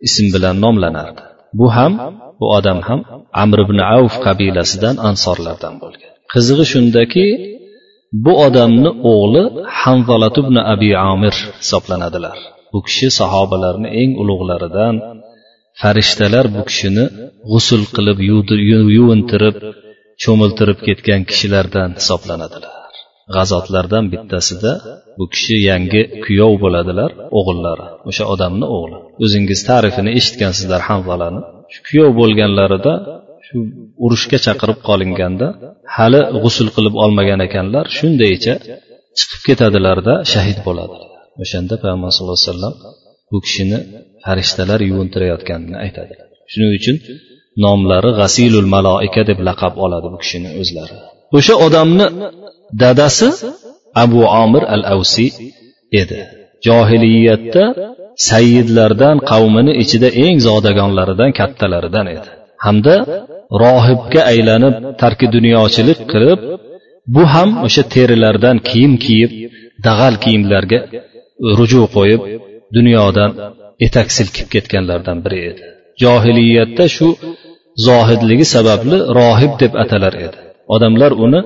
ism 0.08 0.26
bilan 0.36 0.56
nomlanardi. 0.64 1.22
Bu 1.60 1.68
ham 1.76 1.94
bu 2.40 2.46
odam 2.58 2.80
ham 2.88 3.00
amr 3.44 3.58
ibn 3.66 3.78
avf 3.96 4.16
qabilasidan 4.26 4.96
ansorlardan 5.10 5.76
bo'lgan. 5.84 6.12
Qizig'i 6.34 6.66
shundaki 6.74 7.26
bu 8.24 8.34
odamni 8.48 8.92
o'g'li 9.14 9.44
hanzolat 9.82 10.36
ibn 10.44 10.56
abi 10.74 10.90
amir 11.12 11.36
hisoblanadilar. 11.62 12.38
Bu 12.74 12.80
kishi 12.88 13.08
sahobalarni 13.20 13.90
eng 14.02 14.12
ulug'laridan 14.22 14.96
farishtalar 15.82 16.46
bu 16.56 16.62
kishini 16.70 17.06
g'usul 17.52 17.84
qilib 17.96 18.20
yuvintirib 18.98 19.56
cho'miltirib 20.24 20.80
ketgan 20.88 21.22
kishilardan 21.30 21.90
hisoblanadilar. 22.00 22.74
G'azotlardan 23.36 24.06
bittasida 24.14 24.72
bu 25.18 25.26
kishi 25.34 25.56
yangi 25.70 26.02
kuyov 26.26 26.54
bo'ladilar 26.64 27.12
o'g'illari 27.40 27.88
o'sha 28.10 28.24
odamni 28.34 28.66
o'g'li. 28.78 28.98
O'zingiz 29.24 29.60
ta'rifini 29.70 30.12
eshitgansizlar 30.20 30.82
hanzalani. 30.90 31.42
Shu 31.74 31.80
kuyov 31.88 32.12
bo'lganlarida 32.20 32.94
urushga 34.06 34.38
chaqirib 34.46 34.80
qolinganda 34.90 35.48
hali 35.96 36.22
g'usul 36.44 36.70
qilib 36.76 36.96
olmagan 37.04 37.40
ekanlar 37.48 37.86
shundaycha 37.98 38.54
chiqib 39.20 39.42
ketadilarda 39.48 40.14
shahid 40.34 40.60
bo'ladi. 40.68 40.96
O'shanda 41.44 41.76
payg'ambar 41.82 42.10
sallallohu 42.16 42.40
alayhi 42.40 42.52
vasallam 42.54 42.74
bu 43.32 43.38
kishini 43.46 43.80
farishtalar 44.24 44.80
yuvintirayotganini 44.90 45.78
aytadi. 45.86 46.14
Shuning 46.52 46.72
uchun 46.80 46.96
nomlari 47.66 48.12
g'asilul 48.20 48.70
maloika 48.76 49.22
deb 49.30 49.40
laqab 49.48 49.74
oladi 49.86 50.08
bu 50.14 50.18
kishini 50.24 50.50
o'zlari. 50.62 50.96
O'sha 51.38 51.56
odamni 51.66 52.06
dadasi 52.84 53.30
abu 54.04 54.22
omir 54.44 54.64
al 54.76 54.84
avsiy 54.96 55.30
edi. 56.02 56.20
Johiliyatda 56.68 57.64
sayyidlardan 58.30 59.18
qavmini 59.32 59.74
ichida 59.84 60.10
eng 60.26 60.38
zodagonlaridan 60.48 61.32
kattalaridan 61.40 62.08
edi. 62.16 62.30
hamda 62.65 62.95
rohibga 63.63 64.21
aylanib 64.33 64.75
tarki 65.03 65.27
dunyochilik 65.37 66.01
qilib 66.13 66.41
bu 67.15 67.23
ham 67.35 67.51
o'sha 67.67 67.83
terilardan 67.95 68.57
kiyim 68.69 68.93
kiyib 69.05 69.31
dag'al 69.87 70.15
kiyimlarga 70.25 70.79
ruju 71.59 71.83
qo'yib 71.97 72.23
dunyodan 72.77 73.31
etak 73.87 74.09
silkib 74.17 74.47
ketganlardan 74.55 75.19
biri 75.25 75.41
edi 75.51 75.63
johiliyatda 76.03 76.85
shu 76.97 77.09
zohidligi 77.89 78.47
sababli 78.55 78.97
rohib 79.21 79.53
deb 79.63 79.73
atalar 79.83 80.15
edi 80.27 80.39
odamlar 80.75 81.13
uni 81.25 81.41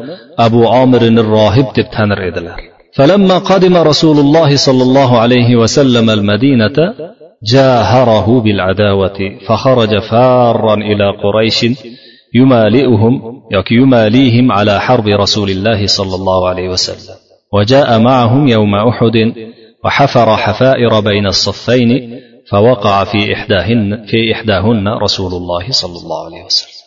abu 0.46 0.60
omirini 0.82 1.22
rohib 1.36 1.68
deb 1.78 1.88
tanir 1.96 2.20
edilar 2.30 2.58
فلما 2.98 3.38
قدم 3.50 3.74
رسول 3.90 4.18
الله 4.24 4.50
صلى 4.66 4.82
الله 4.88 5.10
عليه 5.22 5.50
وسلم 5.62 6.06
المدينة 6.18 6.78
جاهره 7.43 8.41
بالعداوة 8.41 9.19
فخرج 9.47 9.99
فارا 9.99 10.73
إلى 10.73 11.13
قريش 11.23 11.65
يمالئهم 12.35 13.21
يماليهم 13.71 14.51
على 14.51 14.79
حرب 14.81 15.07
رسول 15.07 15.49
الله 15.49 15.87
صلى 15.87 16.15
الله 16.15 16.49
عليه 16.49 16.69
وسلم. 16.69 17.15
وجاء 17.53 17.99
معهم 17.99 18.47
يوم 18.47 18.75
أحد 18.75 19.33
وحفر 19.85 20.37
حفائر 20.37 20.99
بين 20.99 21.27
الصفين 21.27 22.19
فوقع 22.51 23.03
في 23.03 23.33
إحداهن 23.33 24.05
في 24.05 24.33
إحداهن 24.33 24.87
رسول 24.87 25.31
الله 25.33 25.71
صلى 25.71 25.97
الله 25.97 26.25
عليه 26.25 26.43
وسلم. 26.43 26.79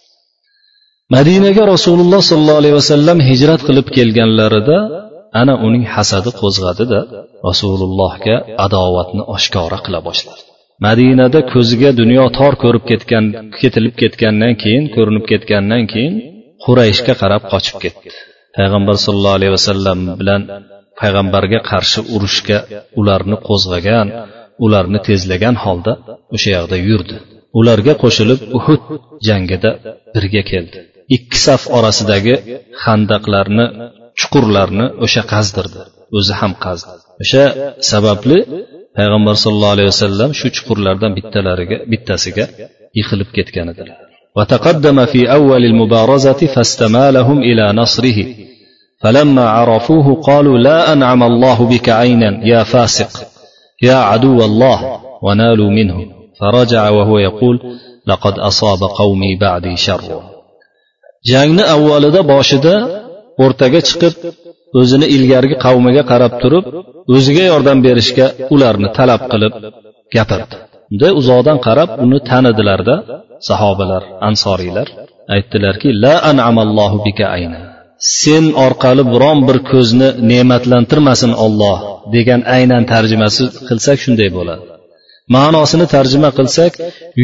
madinaga 1.12 1.68
rasululloh 1.68 2.24
sollallohu 2.24 2.60
alayhi 2.62 2.76
vasallam 2.80 3.18
hijrat 3.20 3.60
qilib 3.68 3.86
kelganlarida 3.96 4.78
ana 5.40 5.54
uning 5.66 5.84
hasadi 5.94 6.30
qo'zg'adida 6.40 7.00
rasulullohga 7.48 8.36
adovatni 8.66 9.22
oshkora 9.36 9.78
qila 9.84 10.00
boshladi. 10.08 10.42
Madinada 10.86 11.40
ko'ziga 11.52 11.90
dunyo 12.00 12.24
tor 12.38 12.54
ko'rib 12.62 12.84
ketgan 12.90 13.24
ketilib 13.60 13.94
ketgandan 14.00 14.52
keyin 14.62 14.84
ko'rinib 14.94 15.24
ketgandan 15.30 15.82
keyin 15.92 16.14
qurayshga 16.64 17.14
qarab 17.22 17.42
qochib 17.52 17.76
ketdi. 17.84 18.08
Payg'ambar 18.56 18.96
sollallohu 19.04 19.38
alayhi 19.38 19.54
vasallam 19.58 19.98
bilan 20.20 20.42
payg'ambarga 21.00 21.60
qarshi 21.70 22.00
urushga 22.14 22.58
ularni 23.00 23.36
qo'zg'agan 23.48 24.06
ularni 24.64 24.98
tezlagan 25.08 25.56
holda 25.64 25.92
o'sha 26.34 26.50
yoqda 26.56 26.76
yurdi. 26.88 27.16
Ularga 27.58 27.94
qo'shilib 28.02 28.40
uhud 28.58 28.82
jangida 29.26 29.70
birga 30.14 30.42
keldi. 30.50 30.78
Ikki 31.16 31.38
saf 31.46 31.62
orasidagi 31.78 32.34
handaqlarni 32.84 33.66
chuqurlarni 34.19 34.85
o'sha 35.05 35.21
qazdirdi 35.33 35.81
o'zi 36.17 36.33
ham 36.39 36.53
qazdi 36.65 36.91
o'sha 37.23 37.43
sababli 37.91 38.37
payg'ambar 38.97 39.35
sallallohu 39.43 39.75
alayhi 39.75 39.89
vasallam 39.93 40.29
shu 40.39 40.47
chuqurlardan 40.55 41.11
bittalariga 41.17 41.77
bittasiga 41.91 42.45
yiqilib 42.97 43.29
ketgan 43.37 43.67
edilar 43.73 43.97
وتقدم 44.37 45.05
في 45.05 45.31
أول 45.37 45.65
المبارزة 45.65 46.41
فاستمالهم 46.55 47.37
إلى 47.49 47.65
نصره 47.73 48.19
فلما 49.01 49.45
عرفوه 49.49 50.07
قالوا 50.29 50.57
لا 50.57 50.93
أنعم 50.93 51.21
الله 51.23 51.57
بك 51.73 51.89
عينا 51.89 52.31
يا 52.51 52.61
فاسق 52.63 53.11
يا 53.87 53.95
عدو 54.09 54.39
الله 54.49 54.79
ونالوا 55.25 55.69
منه 55.69 55.97
فرجع 56.39 56.89
وهو 56.89 57.17
يقول 57.17 57.55
لقد 58.07 58.39
أصاب 58.39 58.81
قومي 58.99 59.35
بعدي 59.41 59.75
شر 59.75 60.01
jangni 61.31 61.63
avvalida 61.75 62.21
boshida 62.31 62.73
o'rtaga 63.44 63.80
chiqib 63.88 64.14
o'zini 64.80 65.06
ilgargi 65.16 65.56
qavmiga 65.64 66.02
qarab 66.12 66.32
turib 66.42 66.64
o'ziga 67.14 67.44
yordam 67.52 67.78
berishga 67.86 68.26
ularni 68.54 68.88
talab 68.98 69.22
qilib 69.32 69.52
gapirdi. 70.16 70.56
Unda 70.92 71.08
uzoqdan 71.20 71.58
qarab 71.66 71.90
uni 72.04 72.18
tanidilarda 72.30 72.96
sahobalar 73.48 74.02
ansoriylar 74.28 74.88
aytdilarki 75.34 75.88
la 76.04 76.14
anamallohu 76.30 76.96
bika 77.06 77.26
ayna. 77.36 77.60
Sen 78.20 78.44
orqali 78.66 79.04
biron 79.14 79.38
bir 79.48 79.58
ko'zni 79.70 80.08
ne'matlantirmasin 80.30 81.32
olloh 81.44 81.78
degan 82.14 82.40
aynan 82.56 82.82
tarjimasi 82.92 83.44
qilsak 83.68 83.98
shunday 84.04 84.30
bo'ladi. 84.38 84.64
Ma'nosini 85.36 85.86
tarjima 85.94 86.30
qilsak 86.38 86.72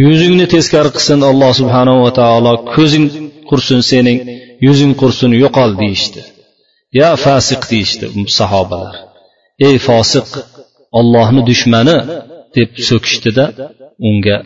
yuzingni 0.02 0.46
teskari 0.54 0.90
qilsin 0.96 1.20
alloh 1.30 1.50
subhanava 1.60 2.10
taolo 2.20 2.52
ko'zing 2.74 3.06
qursin 3.50 3.80
sening 3.90 4.18
yuzing 4.65 4.93
qursin 5.01 5.31
yo'qol 5.43 5.71
deyishdi 5.81 6.21
ya 6.99 7.09
fasiq 7.25 7.61
deyishdi 7.71 8.05
sahobalar 8.39 8.95
ey 9.67 9.75
fosiq 9.87 10.29
ollohni 10.99 11.41
dushmani 11.49 11.97
deb 12.55 12.69
so'kishdida 12.89 13.45
unga 14.09 14.37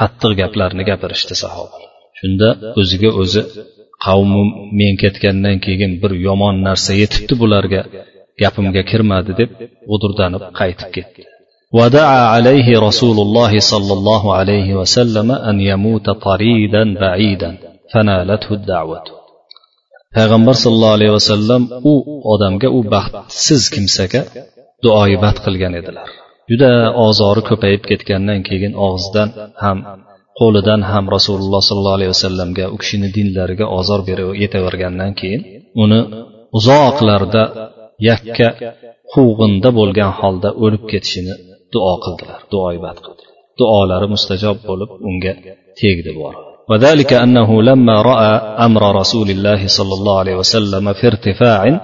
qattiq 0.00 0.32
gaplarni 0.40 0.82
gapirishdi 0.90 1.34
sahobalar 1.44 1.90
shunda 2.18 2.48
o'ziga 2.80 3.10
o'zi 3.22 3.42
qavmim 4.06 4.48
men 4.78 4.94
ketgandan 5.02 5.56
keyin 5.66 5.92
bir 6.02 6.12
yomon 6.26 6.54
narsa 6.66 6.92
yetibdi 7.02 7.34
bularga 7.42 7.80
gapimga 8.42 8.82
kirmadi 8.90 9.32
deb 9.40 9.50
g'udurdanib 9.90 10.42
qaytib 10.60 10.90
ketdi 10.96 11.22
ودعا 11.78 12.22
عليه 12.34 12.68
رسول 12.88 13.18
الله 13.26 13.52
صلى 13.72 13.92
الله 13.98 14.22
عليه 14.38 14.68
وسلم 14.80 15.28
أن 15.50 15.56
يموت 15.70 16.06
طريدا 16.28 16.82
بعيدا 17.02 17.50
فنالته 17.92 18.50
الدعوة 18.58 19.02
payg'ambar 20.17 20.55
sollallohu 20.63 20.95
alayhi 20.97 21.13
vasallam 21.19 21.63
u 21.91 21.93
odamga 22.33 22.67
u 22.77 22.79
baxtsiz 22.93 23.63
kimsaga 23.73 24.21
duoibat 24.83 25.37
qilgan 25.45 25.73
edilar. 25.79 26.07
Juda 26.51 26.71
ozori 27.07 27.41
ko'payib 27.49 27.83
ketgandan 27.89 28.39
keyin 28.47 28.73
og'zidan 28.87 29.29
ham 29.63 29.77
qo'lidan 30.39 30.81
ham 30.91 31.05
rasululloh 31.15 31.61
sollallohu 31.69 31.97
alayhi 31.99 32.11
vasallamga 32.15 32.65
u 32.73 32.77
kishini 32.81 33.09
dinlariga 33.17 33.65
ozor 33.79 33.99
berib 34.09 34.29
yetavergandan 34.43 35.11
keyin 35.19 35.41
uni 35.83 35.99
uzoqlarda 36.57 37.43
yakka 38.09 38.47
quvg'inda 39.13 39.69
bo'lgan 39.79 40.11
holda 40.19 40.49
o'lib 40.63 40.83
ketishini 40.91 41.33
duo 41.73 41.93
qildilar 42.03 42.39
duoibat 42.53 42.97
qildilar. 43.05 43.33
Duolari 43.59 44.07
mustajob 44.13 44.57
bo'lib 44.69 44.89
unga 45.09 45.33
tegdi 45.79 46.11
bu 46.17 46.23
وذلك 46.69 47.13
أنه 47.13 47.61
لما 47.61 48.01
رأى 48.01 48.65
أمر 48.65 48.99
رسول 48.99 49.29
الله 49.29 49.67
صلى 49.67 49.93
الله 49.93 50.19
عليه 50.19 50.35
وسلم 50.35 50.93
في 50.93 51.07
ارتفاع 51.07 51.81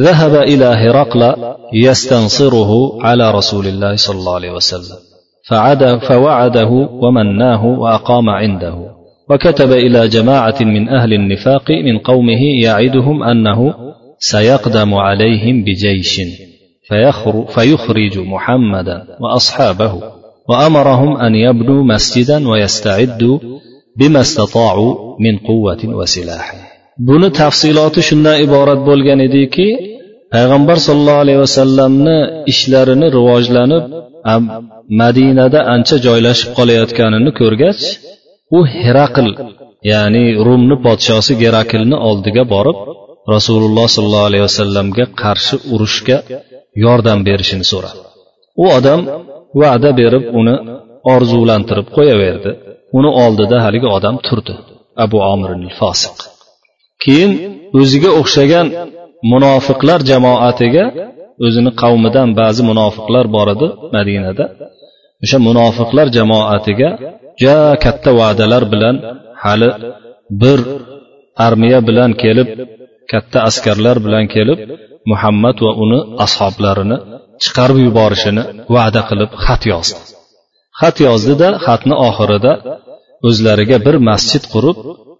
ذهب 0.00 0.34
إلى 0.34 0.64
هرقل 0.64 1.34
يستنصره 1.72 3.02
على 3.02 3.30
رسول 3.30 3.66
الله 3.66 3.96
صلى 3.96 4.18
الله 4.18 4.34
عليه 4.34 4.50
وسلم. 4.50 4.96
فعد 5.48 5.98
فوعده 6.08 6.88
ومناه 7.02 7.66
وأقام 7.66 8.28
عنده. 8.30 8.96
وكتب 9.30 9.72
إلى 9.72 10.08
جماعة 10.08 10.56
من 10.60 10.88
أهل 10.88 11.12
النفاق 11.12 11.70
من 11.70 11.98
قومه 11.98 12.62
يعدهم 12.62 13.22
أنه 13.22 13.74
سيقدم 14.18 14.94
عليهم 14.94 15.64
بجيش 15.64 16.20
فيخرج 17.54 18.18
محمدا 18.18 19.06
وأصحابه 19.20 20.02
وأمرهم 20.48 21.16
أن 21.16 21.34
يبنوا 21.34 21.84
مسجدا 21.84 22.48
ويستعدوا 22.48 23.38
بما 23.99 24.21
استطاعوا 24.21 24.91
من 25.19 25.37
قوة 25.37 25.81
وسلاح 25.99 26.45
buni 27.07 27.29
tafsiloti 27.41 28.01
shundan 28.07 28.37
iborat 28.45 28.79
bo'lgan 28.89 29.19
ediki 29.27 29.67
payg'ambar 30.33 30.77
sollallohu 30.87 31.23
alayhi 31.25 31.41
vasallamni 31.45 32.17
ishlarini 32.51 33.07
rivojlanib 33.17 33.83
madinada 35.01 35.59
ancha 35.75 35.97
joylashib 36.05 36.49
qolayotganini 36.57 37.31
ko'rgach 37.39 37.81
u 38.57 38.59
heraql 38.81 39.27
ya'ni 39.91 40.23
rumni 40.47 40.75
podshosi 40.85 41.33
geraklni 41.43 41.97
oldiga 42.09 42.43
borib 42.53 42.77
rasululloh 43.33 43.87
sollallohu 43.95 44.29
alayhi 44.29 44.45
vasallamga 44.49 45.05
qarshi 45.21 45.55
urushga 45.73 46.17
yordam 46.85 47.19
berishini 47.27 47.65
so'radi 47.71 47.99
u 48.63 48.65
odam 48.77 48.99
va'da 49.61 49.89
berib 50.01 50.23
uni 50.39 50.55
orzulantirib 51.15 51.87
qo'yaverdi 51.97 52.51
Uni 52.98 53.10
oldida 53.24 53.56
haligi 53.66 53.88
odam 53.96 54.16
turdi 54.26 54.54
abu 55.04 55.18
omir 55.32 55.50
fosiq 55.80 56.16
keyin 57.04 57.30
o'ziga 57.80 58.10
o'xshagan 58.20 58.66
munofiqlar 59.32 60.00
jamoatiga 60.10 60.84
o'zini 61.44 61.70
qavmidan 61.82 62.28
ba'zi 62.40 62.62
munofiqlar 62.70 63.24
bor 63.36 63.48
edi 63.54 63.66
madinada. 63.96 64.44
O'sha 65.24 65.38
munofiqlar 65.48 66.06
jamoatiga 66.18 66.88
juda 67.40 67.58
katta 67.84 68.10
va'dalar 68.20 68.62
bilan 68.72 68.96
hali 69.44 69.70
bir 70.42 70.60
armiya 71.46 71.78
bilan 71.88 72.10
kelib 72.22 72.48
katta 73.12 73.38
askarlar 73.48 73.96
bilan 74.06 74.24
kelib 74.34 74.58
muhammad 75.10 75.56
va 75.64 75.72
uni 75.84 76.00
ashoblarini 76.24 76.96
chiqarib 77.42 77.78
yuborishini 77.86 78.42
va'da 78.74 79.00
qilib 79.08 79.30
xat 79.44 79.62
yozdi. 79.72 79.98
Xat 80.80 80.96
yozdida 81.06 81.48
xatni 81.66 81.94
oxirida 82.08 82.52
o'zlariga 83.27 83.77
bir 83.85 83.95
masjid 84.09 84.43
qurib 84.53 84.77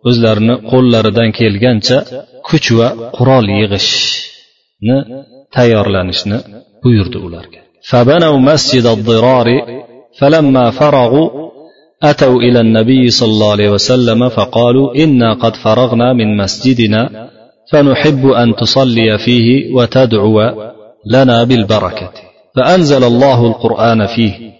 o'zlarini 0.09 0.55
qo'llaridan 0.71 1.29
kelgancha 1.39 1.97
kuch 2.49 2.67
va 2.79 2.87
qurol 3.17 3.45
yig'ishni 3.59 4.97
tayyorlanishni 5.55 6.37
buyurdi 6.83 7.19
ularga 7.27 7.61
فبنوا 7.89 8.37
مسجد 8.37 8.85
الضرار 8.85 9.47
فلما 10.19 10.71
فرغوا 10.71 11.29
أتوا 12.03 12.37
إلى 12.45 12.59
النبي 12.59 13.09
صلى 13.09 13.31
الله 13.35 13.51
عليه 13.51 13.69
وسلم 13.69 14.29
فقالوا 14.29 14.95
إنا 14.95 15.33
قد 15.33 15.55
فرغنا 15.55 16.13
من 16.13 16.37
مسجدنا 16.37 17.29
فنحب 17.71 18.23
أن 18.27 18.55
تصلي 18.55 19.17
فيه 19.17 19.47
وتدعو 19.75 20.37
لنا 21.05 21.43
بالبركة 21.43 22.11
فأنزل 22.55 23.03
الله 23.03 23.47
القرآن 23.47 24.05
فيه 24.05 24.54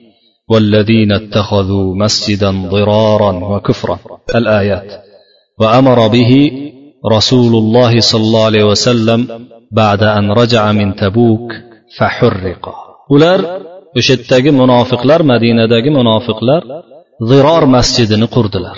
والذين 0.51 1.11
اتخذوا 1.11 1.95
مسجدا 1.95 2.51
ضرارا 2.73 3.31
وكفرا 3.51 3.99
الآيات 4.35 4.89
وأمر 5.59 6.07
به 6.07 6.31
رسول 7.15 7.53
الله 7.55 7.99
صلى 7.99 8.21
الله 8.21 8.45
عليه 8.45 8.63
وسلم 8.63 9.19
بعد 9.71 10.03
أن 10.03 10.31
رجع 10.31 10.71
من 10.71 10.95
تبوك 10.95 11.47
فحرق 11.97 12.65
ular 13.15 13.39
o'sha 13.99 14.13
yerdagi 14.15 14.51
munofiqlar 14.61 15.19
madinadagi 15.31 15.89
munofiqlar 15.99 16.61
ziror 17.29 17.63
masjidini 17.75 18.27
qurdilar 18.35 18.77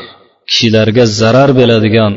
kishilarga 0.50 1.04
zarar 1.20 1.50
beradigan 1.60 2.14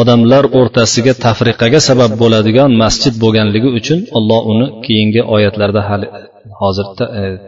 odamlar 0.00 0.44
o'rtasiga 0.58 1.12
tafriqaga 1.24 1.80
sabab 1.88 2.12
bo'ladigan 2.22 2.70
masjid 2.82 3.14
bo'lganligi 3.22 3.68
uchun 3.78 3.98
alloh 4.18 4.40
uni 4.52 4.66
keyingi 4.86 5.20
oyatlarda 5.34 5.80
hali 5.88 6.06
hozir 6.60 6.86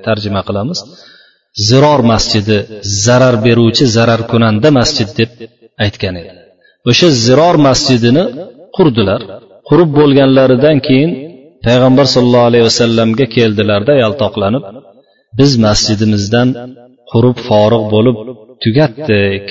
tarjima 0.07 0.41
qilamiz 0.49 0.79
Ziror 1.68 2.02
masjidi 2.12 2.58
zarar 3.06 3.36
beruvchi 3.46 3.86
zarar 3.98 4.22
kunanda 4.32 4.70
masjid 4.80 5.10
deb 5.20 5.32
aytgan 5.86 6.16
edi. 6.22 6.34
O'sha 6.90 7.08
ziror 7.26 7.56
masjidini 7.68 8.24
qurdilar. 8.78 9.22
Qurib 9.70 9.90
bo'lganlaridan 10.00 10.78
keyin 10.88 11.12
payg'ambar 11.66 12.06
sollallohu 12.16 12.50
alayhi 12.52 12.66
vasallamga 12.70 13.26
keldilarda 13.36 13.94
yaltoqlanib 14.04 14.64
biz 15.40 15.52
masjidimizdan 15.66 16.50
qurib 17.12 17.38
forig' 17.48 17.86
bo'lib 17.94 18.18
tugatdik. 18.64 19.46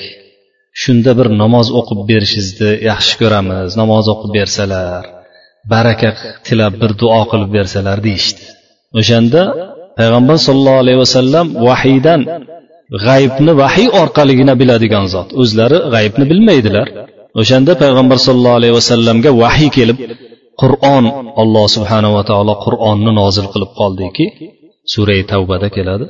Shunda 0.81 1.11
bir 1.19 1.27
namoz 1.41 1.67
o'qib 1.79 1.99
berishingizni 2.09 2.71
yaxshi 2.89 3.13
ko'ramiz. 3.21 3.69
Namoz 3.81 4.05
o'qib 4.13 4.31
bersalar 4.39 5.03
baraka 5.73 6.09
tilab 6.47 6.73
bir 6.81 6.91
duo 7.01 7.21
qilib 7.31 7.51
bersalar 7.57 7.97
deyishdi. 8.07 8.43
O'shanda 8.99 9.41
payg'ambar 9.98 10.36
sollallohu 10.46 10.80
alayhi 10.84 11.00
vasallam 11.04 11.46
vahiydan 11.68 12.20
g'aybni 13.06 13.52
vahiy 13.62 13.88
orqaligina 14.02 14.52
biladigan 14.60 15.04
zot 15.14 15.28
o'zlari 15.42 15.78
g'aybni 15.94 16.24
bilmaydilar 16.30 16.86
o'shanda 17.40 17.72
payg'ambar 17.82 18.18
sollallohu 18.26 18.58
alayhi 18.60 18.74
vasallamga 18.80 19.30
vahiy 19.42 19.70
kelib 19.76 19.98
qur'on 20.62 21.04
alloh 21.42 21.64
subhanava 21.76 22.20
taolo 22.30 22.54
qur'onni 22.66 23.10
nozil 23.20 23.46
qilib 23.52 23.70
qoldiki 23.80 24.24
surai 24.92 25.20
tavbada 25.32 25.68
keladi 25.76 26.06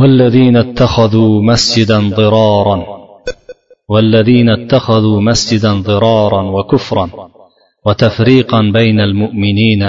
والذين 0.00 0.56
اتخذوا 0.56 1.32
مسجدا 1.50 1.98
ضرارا 2.20 2.78
والذين 3.92 4.48
اتخذوا 4.58 5.18
مسجدا 5.28 5.72
ضرارا 5.88 6.42
وكفرا 6.56 7.06
وتفريقا 7.86 8.60
بين 8.78 8.98
المؤمنين 9.00 9.82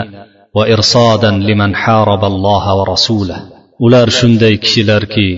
va 0.56 0.64
irsodan 0.74 1.36
liman 1.48 1.72
haraballoha 1.82 2.72
va 2.78 2.84
rasula 2.94 3.38
ular 3.84 4.08
shunday 4.18 4.54
kishilarki 4.64 5.28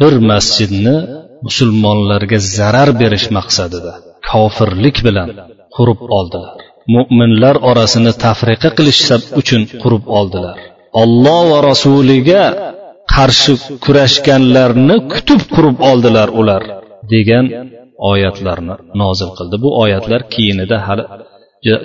bir 0.00 0.14
masjidni 0.30 0.96
musulmonlarga 1.46 2.38
zarar 2.56 2.90
berish 3.00 3.26
maqsadida 3.36 3.92
kofirlik 4.30 4.96
bilan 5.06 5.28
qurib 5.76 6.00
oldilar. 6.18 6.56
Mo'minlar 6.94 7.56
orasini 7.70 8.12
tafriqa 8.24 8.68
qilish 8.78 9.00
uchun 9.40 9.62
qurib 9.82 10.04
oldilar. 10.18 10.56
Olloh 11.02 11.40
va 11.52 11.58
rasuliga 11.70 12.44
qarshi 13.14 13.52
kurashganlarni 13.84 14.96
kutib 15.12 15.40
qurib 15.54 15.78
oldilar 15.90 16.28
ular 16.40 16.62
degan 17.14 17.46
oyatlarni 18.10 18.74
nozil 19.02 19.30
qildi. 19.38 19.56
Bu 19.64 19.70
oyatlar 19.82 20.20
keyinida 20.34 20.76
hali 20.86 21.04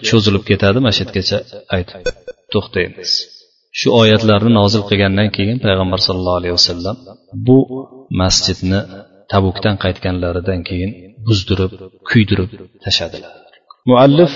cho'zilib 0.07 0.43
ketadi 0.49 0.77
mana 0.83 0.93
shu 0.97 1.01
yergacha 1.05 1.37
aytib. 1.75 2.03
To'xtaymiz. 2.53 3.11
Shu 3.79 3.87
oyatlarni 4.01 4.51
nozil 4.59 4.83
qilgandan 4.89 5.29
keyin 5.37 5.57
payg'ambar 5.65 5.99
sallallohu 6.07 6.39
alayhi 6.41 6.55
vasallam 6.59 6.95
bu 7.47 7.57
masjidni 8.21 8.79
tabukdan 9.31 9.75
qaytganlaridan 9.83 10.59
keyin 10.69 10.91
buzdirib 11.27 11.71
kuydirib 12.09 12.49
tashladilar. 12.83 13.31
Muallif 13.89 14.33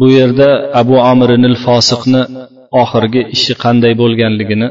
bu 0.00 0.06
yerda 0.18 0.48
abu 0.80 0.96
amirinil 1.10 1.56
fosiqni 1.66 2.22
oxirgi 2.82 3.22
ishi 3.36 3.54
qanday 3.64 3.92
bo'lganligini 4.02 4.68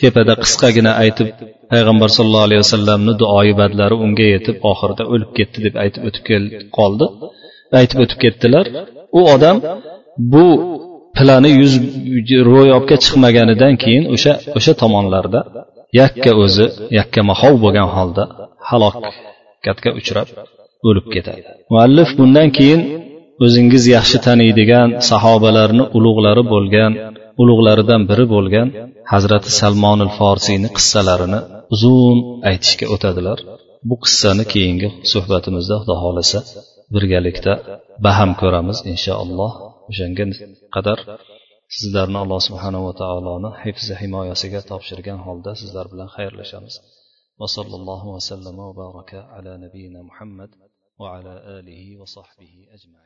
tepada 0.00 0.32
qisqagina 0.42 0.92
aytib 1.02 1.28
payg'ambar 1.72 2.08
sallallohu 2.16 2.46
alayhi 2.48 2.62
vasallamni 2.64 3.12
duoyi 3.22 3.52
badlari 3.60 3.96
unga 4.04 4.26
yetib 4.34 4.56
oxirida 4.70 5.04
o'lib 5.12 5.30
ketdi 5.38 5.58
deb 5.66 5.74
aytib 5.84 6.02
o'tib 6.08 6.24
qoldi. 6.78 7.06
Aytib 7.80 7.98
o'tib 8.04 8.18
ketdilar 8.24 8.64
u 9.18 9.20
odam 9.34 9.56
bu 10.32 10.46
plani 11.16 11.50
yuz 11.60 11.72
ro'yobga 12.52 12.96
chiqmaganidan 13.04 13.74
keyin 13.82 14.04
o'sha 14.14 14.32
o'sha 14.58 14.72
tomonlarda 14.82 15.40
yakka 16.00 16.30
o'zi 16.44 16.66
yakka 16.98 17.20
mahov 17.30 17.54
bo'lgan 17.64 17.88
holda 17.96 18.24
halokatga 18.68 19.90
uchrab 20.00 20.28
o'lib 20.88 21.06
ketadi. 21.14 21.42
Muallif 21.72 22.10
bundan 22.18 22.48
keyin 22.58 22.80
o'zingiz 23.44 23.84
yaxshi 23.96 24.18
taniydigan 24.26 24.88
sahobalarni 25.10 25.84
ulug'lari 25.96 26.42
bo'lgan 26.54 26.92
ulug'laridan 27.42 28.02
biri 28.10 28.26
bo'lgan 28.34 28.68
hazrati 29.12 29.50
salmonil 29.60 30.12
forsiyni 30.18 30.68
qissalarini 30.76 31.40
uzun 31.74 32.18
aytishga 32.50 32.86
o'tadilar. 32.94 33.38
Bu 33.88 33.94
qissani 34.04 34.44
keyingi 34.52 34.88
suhbatimizda 35.12 35.74
xudo 35.80 35.94
xohlasa 36.02 36.38
birgalikda 36.94 37.52
baham 38.06 38.30
ko'ramiz 38.40 38.78
inshaalloh. 38.92 39.52
o'shanga 39.89 40.25
qadar 40.75 40.99
sizlarni 41.77 42.17
alloh 42.23 42.39
subhanava 42.47 42.91
taoloni 43.01 43.49
hifzi 43.63 43.93
himoyasiga 44.01 44.61
topshirgan 44.71 45.19
holda 45.27 45.51
sizlar 45.61 45.85
bilan 45.93 46.09
xayrlashamiz 46.15 46.75
وصلى 47.39 47.75
الله 47.75 48.07
وسلم 48.15 48.59
وبارك 48.59 49.11
على 49.13 49.57
نبينا 49.57 50.01
محمد 50.09 50.49
وعلى 50.99 51.33
اله 51.59 51.97
وصحبه 52.01 52.53
اجمعين 52.75 53.00